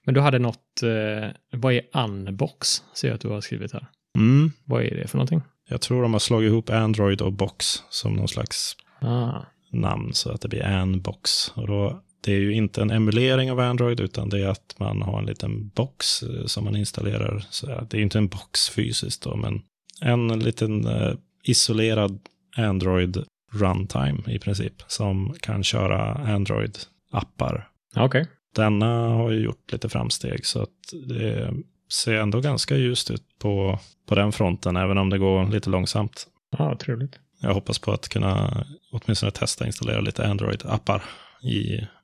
men 0.05 0.13
du 0.13 0.21
hade 0.21 0.39
något, 0.39 0.83
eh, 0.83 1.29
vad 1.51 1.73
är 1.73 1.81
Unbox? 1.93 2.83
Ser 2.93 3.07
jag 3.07 3.15
att 3.15 3.21
du 3.21 3.27
har 3.27 3.41
skrivit 3.41 3.73
här. 3.73 3.87
Mm. 4.17 4.51
Vad 4.65 4.83
är 4.83 4.95
det 4.95 5.07
för 5.07 5.17
någonting? 5.17 5.41
Jag 5.69 5.81
tror 5.81 6.01
de 6.01 6.13
har 6.13 6.19
slagit 6.19 6.47
ihop 6.47 6.69
Android 6.69 7.21
och 7.21 7.33
Box 7.33 7.83
som 7.89 8.13
någon 8.13 8.27
slags 8.27 8.75
ah. 9.01 9.41
namn 9.71 10.13
så 10.13 10.31
att 10.31 10.41
det 10.41 10.47
blir 10.47 10.65
Anbox. 10.65 11.51
Och 11.55 11.67
då, 11.67 12.01
det 12.23 12.33
är 12.33 12.39
ju 12.39 12.53
inte 12.53 12.81
en 12.81 12.91
emulering 12.91 13.51
av 13.51 13.59
Android 13.59 13.99
utan 13.99 14.29
det 14.29 14.39
är 14.39 14.47
att 14.47 14.75
man 14.77 15.01
har 15.01 15.19
en 15.19 15.25
liten 15.25 15.69
box 15.69 16.23
eh, 16.23 16.45
som 16.45 16.63
man 16.63 16.75
installerar. 16.75 17.45
Så 17.49 17.65
det 17.65 17.93
är 17.93 17.97
ju 17.97 18.03
inte 18.03 18.17
en 18.17 18.27
box 18.27 18.69
fysiskt 18.69 19.23
då, 19.23 19.35
men 19.35 19.61
en 20.01 20.39
liten 20.39 20.87
eh, 20.87 21.13
isolerad 21.43 22.19
Android 22.57 23.23
runtime 23.51 24.23
i 24.27 24.39
princip, 24.39 24.73
som 24.87 25.35
kan 25.41 25.63
köra 25.63 26.13
Android-appar. 26.13 27.69
Okay. 27.95 28.25
Denna 28.55 29.09
har 29.09 29.31
ju 29.31 29.39
gjort 29.39 29.71
lite 29.71 29.89
framsteg, 29.89 30.45
så 30.45 30.61
att 30.61 30.69
det 31.07 31.53
ser 31.91 32.13
ändå 32.13 32.41
ganska 32.41 32.77
ljust 32.77 33.11
ut 33.11 33.23
på, 33.39 33.79
på 34.07 34.15
den 34.15 34.31
fronten, 34.31 34.77
även 34.77 34.97
om 34.97 35.09
det 35.09 35.17
går 35.17 35.47
lite 35.47 35.69
långsamt. 35.69 36.27
Ja, 36.57 36.75
trevligt. 36.75 37.19
Jag 37.39 37.53
hoppas 37.53 37.79
på 37.79 37.91
att 37.91 38.09
kunna 38.09 38.65
åtminstone 38.91 39.31
testa 39.31 39.65
installera 39.65 40.01
lite 40.01 40.23
Android-appar 40.23 41.01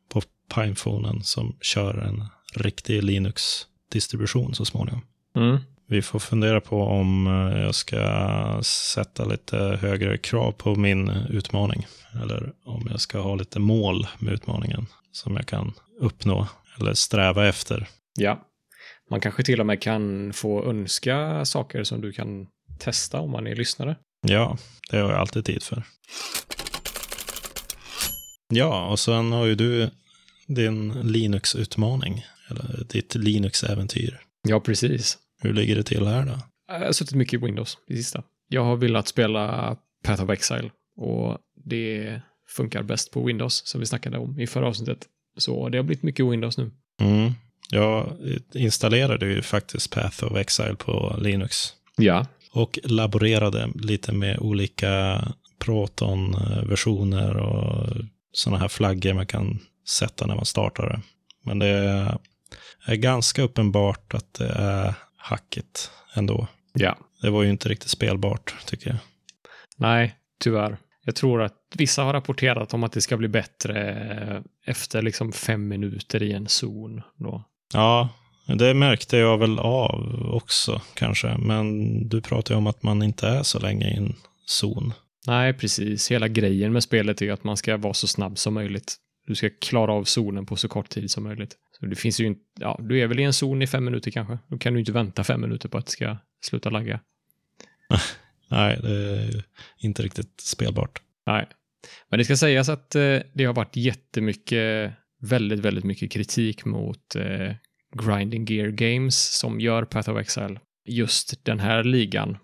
på 0.10 0.22
Pinephonen 0.56 1.24
som 1.24 1.56
kör 1.62 1.98
en 1.98 2.26
riktig 2.56 3.04
Linux-distribution 3.04 4.56
så 4.56 4.66
småningom. 4.66 5.02
Mm. 5.36 5.58
Vi 5.88 6.02
får 6.02 6.20
fundera 6.20 6.62
på 6.62 6.84
om 6.84 7.28
eh, 7.28 7.62
jag 7.62 7.76
ska 7.76 8.60
sätta 8.64 9.26
lite 9.26 9.58
högre 9.58 10.18
krav 10.18 10.52
på 10.52 10.76
min 10.76 11.10
utmaning. 11.10 11.88
Eller 12.22 12.52
om 12.66 12.88
jag 12.92 13.02
ska 13.02 13.20
ha 13.20 13.36
lite 13.36 13.60
mål 13.60 14.08
med 14.20 14.34
utmaningen 14.34 14.88
som 15.12 15.36
jag 15.36 15.48
kan 15.48 15.74
uppnå 16.00 16.48
eller 16.80 16.94
sträva 16.94 17.48
efter. 17.48 17.88
Ja, 18.20 18.48
man 19.10 19.22
kanske 19.22 19.44
till 19.44 19.60
och 19.60 19.66
med 19.66 19.82
kan 19.82 20.34
få 20.34 20.66
önska 20.66 21.46
saker 21.46 21.84
som 21.84 22.02
du 22.02 22.12
kan 22.12 22.48
testa 22.80 23.20
om 23.20 23.32
man 23.32 23.48
är 23.48 23.56
lyssnare. 23.56 23.96
Ja, 24.28 24.58
det 24.90 24.98
har 24.98 25.12
jag 25.12 25.20
alltid 25.20 25.46
tid 25.46 25.64
för. 25.64 25.84
Ja, 28.54 28.88
och 28.88 29.00
sen 29.00 29.32
har 29.32 29.46
ju 29.46 29.56
du 29.56 29.90
din 30.48 30.94
Linux-utmaning, 31.12 32.26
eller 32.50 32.84
ditt 32.90 33.16
Linux-äventyr. 33.16 34.20
Ja, 34.48 34.60
precis. 34.60 35.18
Hur 35.44 35.54
ligger 35.54 35.76
det 35.76 35.84
till 35.84 36.08
här 36.08 36.26
då? 36.26 36.40
Jag 36.68 36.80
har 36.80 36.92
suttit 36.92 37.16
mycket 37.16 37.34
i 37.34 37.46
Windows 37.46 37.78
i 37.88 37.96
sista. 37.96 38.24
Jag 38.50 38.64
har 38.64 38.76
velat 38.76 39.08
spela 39.08 39.78
Path 40.04 40.24
of 40.24 40.30
Exile 40.30 40.70
och 40.98 41.38
det 41.66 42.22
funkar 42.48 42.84
bäst 42.84 43.12
på 43.12 43.24
Windows 43.24 43.68
som 43.68 43.80
vi 43.80 43.86
snackade 43.86 44.18
om 44.18 44.40
i 44.40 44.48
förra 44.48 44.68
avsnittet. 44.68 45.08
Så 45.38 45.70
det 45.70 45.78
har 45.78 45.84
blivit 45.84 46.04
mycket 46.04 46.26
Windows 46.26 46.58
nu. 46.58 46.72
Mm. 47.02 47.32
Jag 47.70 48.18
installerade 48.54 49.26
ju 49.26 49.42
faktiskt 49.42 49.92
Path 49.92 50.24
of 50.24 50.38
Exile 50.38 50.76
på 50.76 51.16
Linux. 51.20 51.56
Ja. 51.98 52.26
Och 52.52 52.80
laborerade 52.84 53.70
lite 53.76 54.12
med 54.12 54.40
olika 54.40 55.22
Proton-versioner 55.60 57.38
och 57.38 57.88
sådana 58.32 58.60
här 58.60 58.68
flaggor 58.68 59.14
man 59.14 59.26
kan 59.26 59.60
sätta 59.88 60.26
när 60.26 60.36
man 60.36 60.46
startar 60.46 60.90
det. 60.90 61.02
Men 61.44 61.60
det 61.60 61.68
är 62.86 62.96
ganska 62.96 63.42
uppenbart 63.42 64.14
att 64.14 64.34
det 64.34 64.48
är 64.56 64.94
hackigt 65.24 65.92
ändå. 66.14 66.48
Ja. 66.74 66.98
Det 67.22 67.30
var 67.30 67.44
ju 67.44 67.50
inte 67.50 67.70
riktigt 67.70 67.90
spelbart, 67.90 68.56
tycker 68.66 68.90
jag. 68.90 68.98
Nej, 69.78 70.16
tyvärr. 70.40 70.78
Jag 71.06 71.16
tror 71.16 71.42
att 71.42 71.58
vissa 71.76 72.04
har 72.04 72.14
rapporterat 72.14 72.74
om 72.74 72.84
att 72.84 72.92
det 72.92 73.02
ska 73.02 73.18
bli 73.18 73.28
bättre 73.28 74.44
efter 74.66 75.02
liksom 75.02 75.32
fem 75.32 75.68
minuter 75.68 76.24
i 76.24 76.34
en 76.34 76.48
zon. 76.48 77.02
Då. 77.16 77.44
Ja, 77.74 78.10
det 78.46 78.74
märkte 78.74 79.18
jag 79.18 79.38
väl 79.38 79.60
av 79.60 80.30
också 80.34 80.82
kanske. 80.94 81.38
Men 81.38 82.08
du 82.10 82.22
pratar 82.22 82.54
ju 82.54 82.58
om 82.58 82.68
att 82.68 82.84
man 82.84 83.04
inte 83.04 83.28
är 83.28 83.44
så 83.44 83.60
länge 83.60 83.88
i 83.94 83.98
en 83.98 84.16
zon. 84.46 84.94
Nej, 85.28 85.54
precis. 85.54 86.12
Hela 86.12 86.28
grejen 86.28 86.74
med 86.74 86.84
spelet 86.84 87.22
är 87.22 87.32
att 87.32 87.44
man 87.44 87.58
ska 87.58 87.78
vara 87.78 87.94
så 87.94 88.08
snabb 88.08 88.38
som 88.38 88.54
möjligt. 88.54 88.96
Du 89.28 89.36
ska 89.36 89.50
klara 89.62 89.94
av 89.94 90.04
zonen 90.04 90.46
på 90.46 90.56
så 90.56 90.68
kort 90.68 90.90
tid 90.90 91.12
som 91.12 91.24
möjligt. 91.24 91.56
Det 91.90 91.96
finns 91.96 92.20
ju 92.20 92.26
inte, 92.26 92.42
ja, 92.60 92.80
du 92.82 93.00
är 93.00 93.08
väl 93.08 93.20
i 93.20 93.24
en 93.24 93.34
zon 93.34 93.62
i 93.62 93.68
fem 93.68 93.86
minuter 93.86 94.12
kanske. 94.12 94.38
Då 94.48 94.58
kan 94.58 94.74
du 94.74 94.80
inte 94.80 94.92
vänta 94.92 95.24
fem 95.24 95.42
minuter 95.42 95.70
på 95.70 95.78
att 95.78 95.86
det 95.86 95.92
ska 95.92 96.18
sluta 96.42 96.70
lagga. 96.70 97.00
Nej, 98.50 98.80
det 98.82 98.92
är 98.92 99.44
inte 99.78 100.04
riktigt 100.04 100.42
spelbart. 100.42 101.02
Nej, 101.26 101.48
men 102.10 102.18
det 102.18 102.26
ska 102.26 102.38
sägas 102.38 102.70
att 102.70 102.96
eh, 102.96 103.20
det 103.34 103.46
har 103.46 103.54
varit 103.54 103.76
jättemycket, 103.76 104.92
väldigt, 105.22 105.60
väldigt 105.60 105.84
mycket 105.84 106.12
kritik 106.12 106.66
mot 106.66 107.16
eh, 107.16 107.52
Grinding 107.96 108.46
Gear 108.46 108.68
Games 108.68 109.38
som 109.40 109.60
gör 109.60 109.86
Path 109.86 110.10
of 110.10 110.20
Exile 110.20 110.60
just 110.86 111.46
den 111.46 111.60
här 111.60 111.84
ligan 111.84 112.38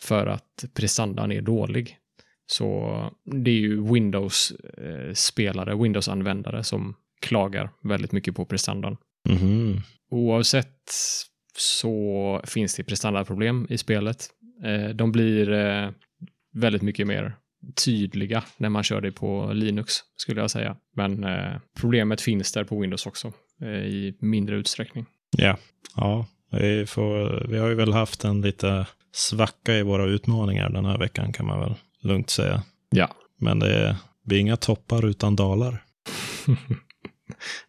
för 0.00 0.26
att 0.26 0.64
prestandan 0.74 1.32
är 1.32 1.42
dålig. 1.42 1.98
Så 2.46 3.10
det 3.24 3.50
är 3.50 3.54
ju 3.54 3.92
Windows-spelare, 3.92 5.70
eh, 5.70 5.82
Windows-användare 5.82 6.64
som 6.64 6.94
klagar 7.24 7.70
väldigt 7.82 8.12
mycket 8.12 8.34
på 8.34 8.44
prestandan. 8.44 8.96
Mm. 9.28 9.80
Oavsett 10.10 10.90
så 11.58 12.40
finns 12.44 12.74
det 12.74 12.84
prestandaproblem 12.84 13.66
i 13.70 13.78
spelet. 13.78 14.28
Eh, 14.64 14.88
de 14.88 15.12
blir 15.12 15.52
eh, 15.52 15.90
väldigt 16.52 16.82
mycket 16.82 17.06
mer 17.06 17.36
tydliga 17.84 18.44
när 18.56 18.68
man 18.68 18.82
kör 18.82 19.00
det 19.00 19.12
på 19.12 19.50
Linux, 19.52 19.94
skulle 20.16 20.40
jag 20.40 20.50
säga. 20.50 20.76
Men 20.96 21.26
problemet 21.80 22.20
finns 22.20 22.52
där 22.52 22.64
på 22.64 22.80
Windows 22.80 23.06
också 23.06 23.32
i 23.86 24.14
mindre 24.20 24.56
utsträckning. 24.56 25.06
Ja, 25.36 25.56
ja 25.96 26.26
vi, 26.50 26.86
får, 26.86 27.46
vi 27.48 27.58
har 27.58 27.68
ju 27.68 27.74
väl 27.74 27.92
haft 27.92 28.24
en 28.24 28.40
lite 28.40 28.86
svacka 29.12 29.74
i 29.74 29.82
våra 29.82 30.04
utmaningar 30.04 30.70
den 30.70 30.84
här 30.84 30.98
veckan 30.98 31.32
kan 31.32 31.46
man 31.46 31.60
väl 31.60 31.74
lugnt 32.02 32.30
säga. 32.30 32.62
Ja. 32.90 33.10
Men 33.38 33.58
det 33.58 33.96
blir 34.24 34.38
inga 34.38 34.56
toppar 34.56 35.06
utan 35.06 35.36
dalar. 35.36 35.82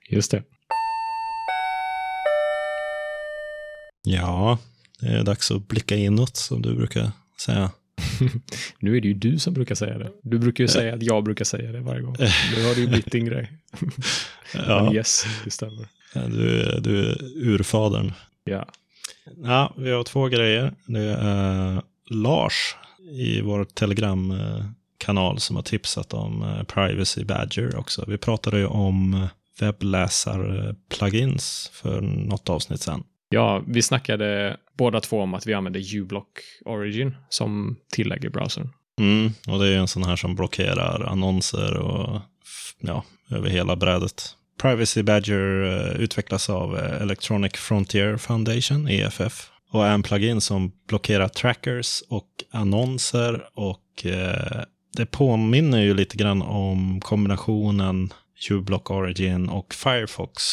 Just 0.09 0.31
det. 0.31 0.43
Ja, 4.03 4.57
det 4.99 5.07
är 5.07 5.23
dags 5.23 5.51
att 5.51 5.67
blicka 5.67 5.95
inåt 5.95 6.37
som 6.37 6.61
du 6.61 6.75
brukar 6.75 7.11
säga. 7.39 7.71
nu 8.79 8.97
är 8.97 9.01
det 9.01 9.07
ju 9.07 9.13
du 9.13 9.39
som 9.39 9.53
brukar 9.53 9.75
säga 9.75 9.97
det. 9.97 10.11
Du 10.23 10.39
brukar 10.39 10.63
ju 10.63 10.67
säga 10.67 10.93
att 10.93 11.03
jag 11.03 11.23
brukar 11.23 11.45
säga 11.45 11.71
det 11.71 11.79
varje 11.79 12.01
gång. 12.01 12.15
Nu 12.55 12.63
har 12.63 12.75
det 12.75 12.81
ju 12.81 12.87
blivit 12.87 13.11
din 13.11 13.25
grej. 13.25 13.51
ja. 14.53 14.93
Yes, 14.93 15.25
det 15.43 15.51
stämmer. 15.51 15.87
Du, 16.13 16.79
du 16.79 17.11
är 17.11 17.17
urfadern. 17.35 18.13
Ja. 18.43 18.65
Ja, 19.43 19.73
vi 19.77 19.91
har 19.91 20.03
två 20.03 20.27
grejer. 20.27 20.73
Det 20.85 21.17
är 21.19 21.81
Lars 22.09 22.75
i 23.11 23.41
vår 23.41 23.65
Telegram-kanal 23.65 25.39
som 25.39 25.55
har 25.55 25.63
tipsat 25.63 26.13
om 26.13 26.43
eh, 26.43 26.63
Privacy 26.63 27.23
Badger 27.23 27.75
också. 27.75 28.05
Vi 28.07 28.17
pratade 28.17 28.57
ju 28.57 28.65
om 28.65 29.27
webbläsar-plugins 29.59 31.69
för 31.73 32.01
något 32.01 32.49
avsnitt 32.49 32.81
sen. 32.81 33.03
Ja, 33.29 33.63
vi 33.67 33.81
snackade 33.81 34.57
båda 34.77 34.99
två 34.99 35.21
om 35.21 35.33
att 35.33 35.47
vi 35.47 35.53
använder 35.53 35.95
uBlock 35.95 36.39
Origin 36.65 37.15
som 37.29 37.75
tillägg 37.91 38.25
i 38.25 38.29
browsern. 38.29 38.69
Mm, 38.99 39.31
och 39.47 39.59
det 39.59 39.67
är 39.67 39.77
en 39.77 39.87
sån 39.87 40.03
här 40.03 40.15
som 40.15 40.35
blockerar 40.35 41.03
annonser 41.03 41.77
och 41.77 42.21
ja, 42.79 43.03
över 43.29 43.49
hela 43.49 43.75
brädet. 43.75 44.35
Privacy 44.61 45.03
Badger 45.03 45.63
eh, 45.63 46.01
utvecklas 46.01 46.49
av 46.49 46.77
eh, 46.77 47.01
Electronic 47.01 47.53
Frontier 47.53 48.17
Foundation, 48.17 48.87
EFF, 48.87 49.49
och 49.71 49.85
är 49.85 49.93
en 49.93 50.03
plugin 50.03 50.41
som 50.41 50.71
blockerar 50.87 51.27
trackers 51.27 52.03
och 52.09 52.29
annonser 52.51 53.43
och 53.53 54.05
eh, 54.05 54.63
det 54.97 55.05
påminner 55.05 55.81
ju 55.81 55.93
lite 55.93 56.17
grann 56.17 56.41
om 56.41 57.01
kombinationen 57.01 58.13
uBlock 58.49 58.91
Origin 58.91 59.49
och 59.49 59.73
Firefox 59.73 60.43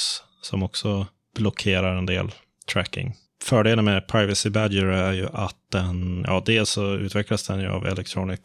som 0.42 0.62
också 0.62 1.06
blockerar 1.36 1.96
en 1.96 2.06
del 2.06 2.30
tracking. 2.72 3.14
Fördelen 3.42 3.84
med 3.84 4.08
Privacy 4.08 4.50
Badger 4.50 4.86
är 4.86 5.12
ju 5.12 5.28
att 5.32 5.56
den, 5.72 6.24
ja 6.26 6.42
dels 6.46 6.70
så 6.70 6.94
utvecklas 6.94 7.46
den 7.46 7.60
ju 7.60 7.68
av 7.68 7.86
Electronic 7.86 8.40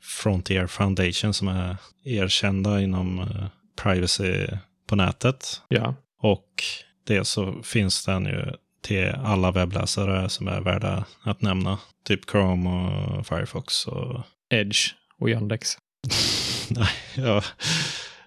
Frontier 0.00 0.66
Foundation 0.66 1.34
som 1.34 1.48
är 1.48 1.76
erkända 2.04 2.80
inom 2.80 3.18
eh, 3.18 3.46
privacy 3.82 4.46
på 4.86 4.96
nätet. 4.96 5.60
Ja. 5.68 5.94
Och 6.20 6.62
dels 7.06 7.28
så 7.28 7.62
finns 7.62 8.04
den 8.04 8.24
ju 8.24 8.52
till 8.82 9.08
alla 9.24 9.50
webbläsare 9.50 10.28
som 10.28 10.48
är 10.48 10.60
värda 10.60 11.04
att 11.22 11.42
nämna. 11.42 11.78
Typ 12.04 12.30
Chrome 12.30 12.70
och 12.70 13.26
Firefox 13.26 13.86
och... 13.86 14.22
Edge 14.50 14.94
och 15.20 15.30
Yandex. 15.30 15.78
Nej, 16.68 16.88
ja, 17.14 17.42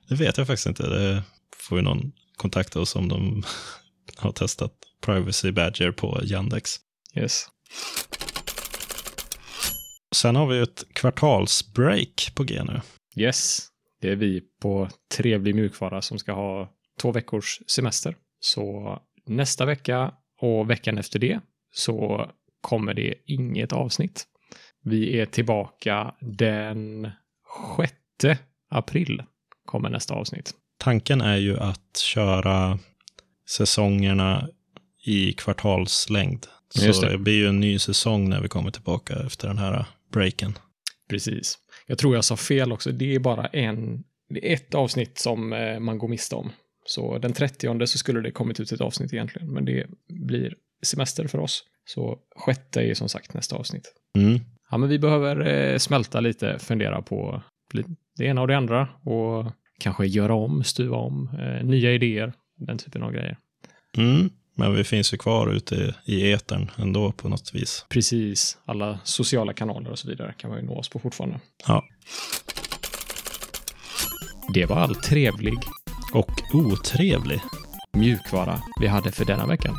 det 0.09 0.15
vet 0.15 0.37
jag 0.37 0.47
faktiskt 0.47 0.67
inte. 0.67 0.87
Det 0.87 1.23
får 1.55 1.77
ju 1.77 1.83
någon 1.83 2.11
kontakta 2.37 2.79
oss 2.79 2.95
om 2.95 3.07
de 3.07 3.43
har 4.17 4.31
testat 4.31 4.73
Privacy 5.01 5.51
Badger 5.51 5.91
på 5.91 6.19
Yandex. 6.23 6.75
Yes. 7.15 7.45
Sen 10.15 10.35
har 10.35 10.47
vi 10.47 10.59
ett 10.59 10.83
kvartalsbreak 10.93 12.31
på 12.35 12.43
G 12.43 12.63
nu. 12.63 12.81
Yes, 13.15 13.67
det 14.01 14.11
är 14.11 14.15
vi 14.15 14.41
på 14.61 14.89
Trevlig 15.17 15.55
mjukvara 15.55 16.01
som 16.01 16.19
ska 16.19 16.31
ha 16.31 16.73
två 17.01 17.11
veckors 17.11 17.61
semester. 17.67 18.15
Så 18.39 18.99
nästa 19.25 19.65
vecka 19.65 20.13
och 20.41 20.69
veckan 20.69 20.97
efter 20.97 21.19
det 21.19 21.39
så 21.71 22.29
kommer 22.61 22.93
det 22.93 23.13
inget 23.25 23.73
avsnitt. 23.73 24.27
Vi 24.83 25.19
är 25.19 25.25
tillbaka 25.25 26.15
den 26.21 27.11
6 28.21 28.39
april 28.69 29.23
kommer 29.69 29.89
nästa 29.89 30.13
avsnitt. 30.13 30.53
Tanken 30.77 31.21
är 31.21 31.37
ju 31.37 31.59
att 31.59 31.97
köra 31.97 32.79
säsongerna 33.49 34.49
i 35.05 35.33
kvartalslängd. 35.33 36.45
Så 36.69 37.01
det. 37.01 37.11
det 37.11 37.17
blir 37.17 37.33
ju 37.33 37.47
en 37.47 37.59
ny 37.59 37.79
säsong 37.79 38.29
när 38.29 38.41
vi 38.41 38.47
kommer 38.47 38.71
tillbaka 38.71 39.15
efter 39.25 39.47
den 39.47 39.57
här 39.57 39.85
breaken. 40.11 40.57
Precis. 41.09 41.57
Jag 41.87 41.97
tror 41.97 42.15
jag 42.15 42.25
sa 42.25 42.37
fel 42.37 42.71
också. 42.71 42.91
Det 42.91 43.15
är 43.15 43.19
bara 43.19 43.47
en, 43.47 44.03
det 44.29 44.49
är 44.49 44.53
ett 44.53 44.75
avsnitt 44.75 45.17
som 45.17 45.53
eh, 45.53 45.79
man 45.79 45.97
går 45.97 46.07
miste 46.07 46.35
om. 46.35 46.51
Så 46.85 47.17
den 47.17 47.33
30 47.33 47.87
så 47.87 47.97
skulle 47.97 48.21
det 48.21 48.31
kommit 48.31 48.59
ut 48.59 48.71
ett 48.71 48.81
avsnitt 48.81 49.13
egentligen, 49.13 49.53
men 49.53 49.65
det 49.65 49.87
blir 50.07 50.55
semester 50.83 51.27
för 51.27 51.37
oss. 51.39 51.63
Så 51.85 52.19
sjätte 52.35 52.81
är 52.81 52.93
som 52.93 53.09
sagt 53.09 53.33
nästa 53.33 53.55
avsnitt. 53.55 53.93
Mm. 54.17 54.39
Ja, 54.71 54.77
men 54.77 54.89
vi 54.89 54.99
behöver 54.99 55.47
eh, 55.47 55.77
smälta 55.77 56.19
lite, 56.19 56.59
fundera 56.59 57.01
på 57.01 57.43
det 58.17 58.25
ena 58.25 58.41
och 58.41 58.47
det 58.47 58.57
andra 58.57 58.87
och 59.03 59.51
kanske 59.79 60.05
göra 60.05 60.33
om, 60.33 60.63
stuva 60.63 60.97
om, 60.97 61.29
eh, 61.39 61.65
nya 61.65 61.93
idéer, 61.93 62.33
den 62.57 62.77
typen 62.77 63.03
av 63.03 63.11
grejer. 63.11 63.37
Mm. 63.97 64.29
Men 64.55 64.75
vi 64.75 64.83
finns 64.83 65.13
ju 65.13 65.17
kvar 65.17 65.47
ute 65.47 65.95
i 66.05 66.31
etern 66.31 66.71
ändå 66.77 67.11
på 67.11 67.29
något 67.29 67.51
vis. 67.53 67.85
Precis, 67.89 68.57
alla 68.65 68.99
sociala 69.03 69.53
kanaler 69.53 69.91
och 69.91 69.99
så 69.99 70.07
vidare 70.07 70.33
kan 70.37 70.49
man 70.49 70.59
ju 70.59 70.65
nå 70.65 70.77
oss 70.77 70.89
på 70.89 70.99
fortfarande. 70.99 71.39
Ja. 71.67 71.85
Det 74.53 74.65
var 74.65 74.75
all 74.75 74.95
trevlig 74.95 75.57
och 76.13 76.31
otrevlig 76.53 77.41
mjukvara 77.93 78.61
vi 78.81 78.87
hade 78.87 79.11
för 79.11 79.25
denna 79.25 79.47
veckan. 79.47 79.75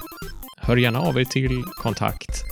Hör 0.56 0.76
gärna 0.76 1.00
av 1.00 1.20
er 1.20 1.24
till 1.24 1.62
kontakt 1.82 2.44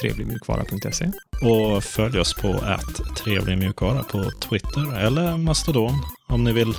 trevligmjukvara.se. 0.00 1.10
Och 1.42 1.84
följ 1.84 2.20
oss 2.20 2.34
på 2.34 2.52
att 2.52 3.16
trevligmjukvara 3.16 4.02
på 4.02 4.30
Twitter 4.48 4.98
eller 4.98 5.36
Mastodon 5.36 5.94
om 6.28 6.44
ni 6.44 6.52
vill 6.52 6.74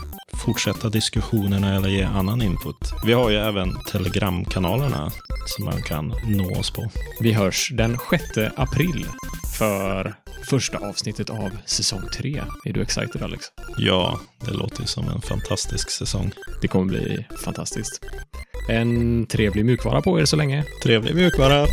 fortsätta 0.46 0.90
diskussionerna 0.90 1.76
eller 1.76 1.90
ge 1.90 2.04
annan 2.04 2.42
input. 2.42 2.78
Vi 3.06 3.14
har 3.14 3.30
ju 3.30 3.36
även 3.36 3.78
Telegramkanalerna 3.92 5.12
som 5.46 5.66
man 5.66 5.82
kan 5.82 6.14
nå 6.26 6.60
oss 6.60 6.72
på. 6.72 6.90
Vi 7.20 7.34
hörs 7.34 7.72
den 7.74 7.98
6 8.10 8.24
april 8.56 9.08
för 9.58 10.16
första 10.50 10.78
avsnittet 10.78 11.30
av 11.30 11.52
säsong 11.66 12.04
3. 12.18 12.44
Är 12.66 12.74
du 12.74 12.82
excited 12.82 13.22
Alex? 13.24 13.46
Ja, 13.78 14.20
det 14.46 14.52
låter 14.52 14.82
ju 14.82 14.88
som 14.88 15.10
en 15.10 15.22
fantastisk 15.22 15.90
säsong. 15.90 16.32
Det 16.62 16.68
kommer 16.68 16.86
bli 16.86 17.26
fantastiskt. 17.44 18.02
En 18.70 19.26
trevlig 19.26 19.66
mjukvara 19.66 20.02
på 20.02 20.20
er 20.20 20.26
så 20.26 20.36
länge. 20.36 20.66
Trevlig 20.84 21.16
mjukvara! 21.16 21.68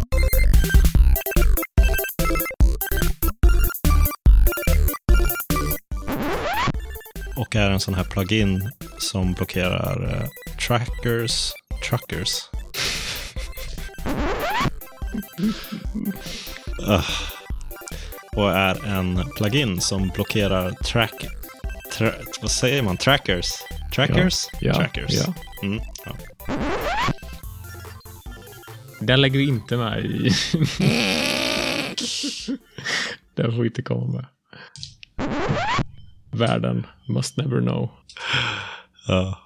Är 7.54 7.70
en 7.70 7.80
sån 7.80 7.94
här 7.94 8.04
plugin 8.04 8.70
som 8.98 9.32
blockerar 9.32 10.02
uh, 10.02 10.28
trackers, 10.66 11.52
truckers. 11.88 12.50
uh. 16.88 17.10
och 18.36 18.50
är 18.50 18.86
en 18.86 19.30
plugin 19.36 19.80
som 19.80 20.08
blockerar 20.08 20.70
track... 20.70 21.26
Tra, 21.92 22.12
vad 22.40 22.50
säger 22.50 22.82
man? 22.82 22.96
Trackers? 22.96 23.46
Trackers? 23.94 24.46
Ja, 24.60 24.74
Trackers. 24.74 25.12
ja. 25.12 25.34
Mm, 25.62 25.80
ja. 26.04 26.16
Den 29.00 29.20
lägger 29.20 29.38
vi 29.38 29.48
inte 29.48 29.76
med 29.76 30.04
i... 30.04 30.30
Den 33.34 33.56
får 33.56 33.66
inte 33.66 33.82
komma 33.82 34.12
med. 34.12 34.26
Världen 36.38 36.86
must 37.06 37.36
never 37.36 37.60
know. 37.60 37.90
Ja. 39.08 39.38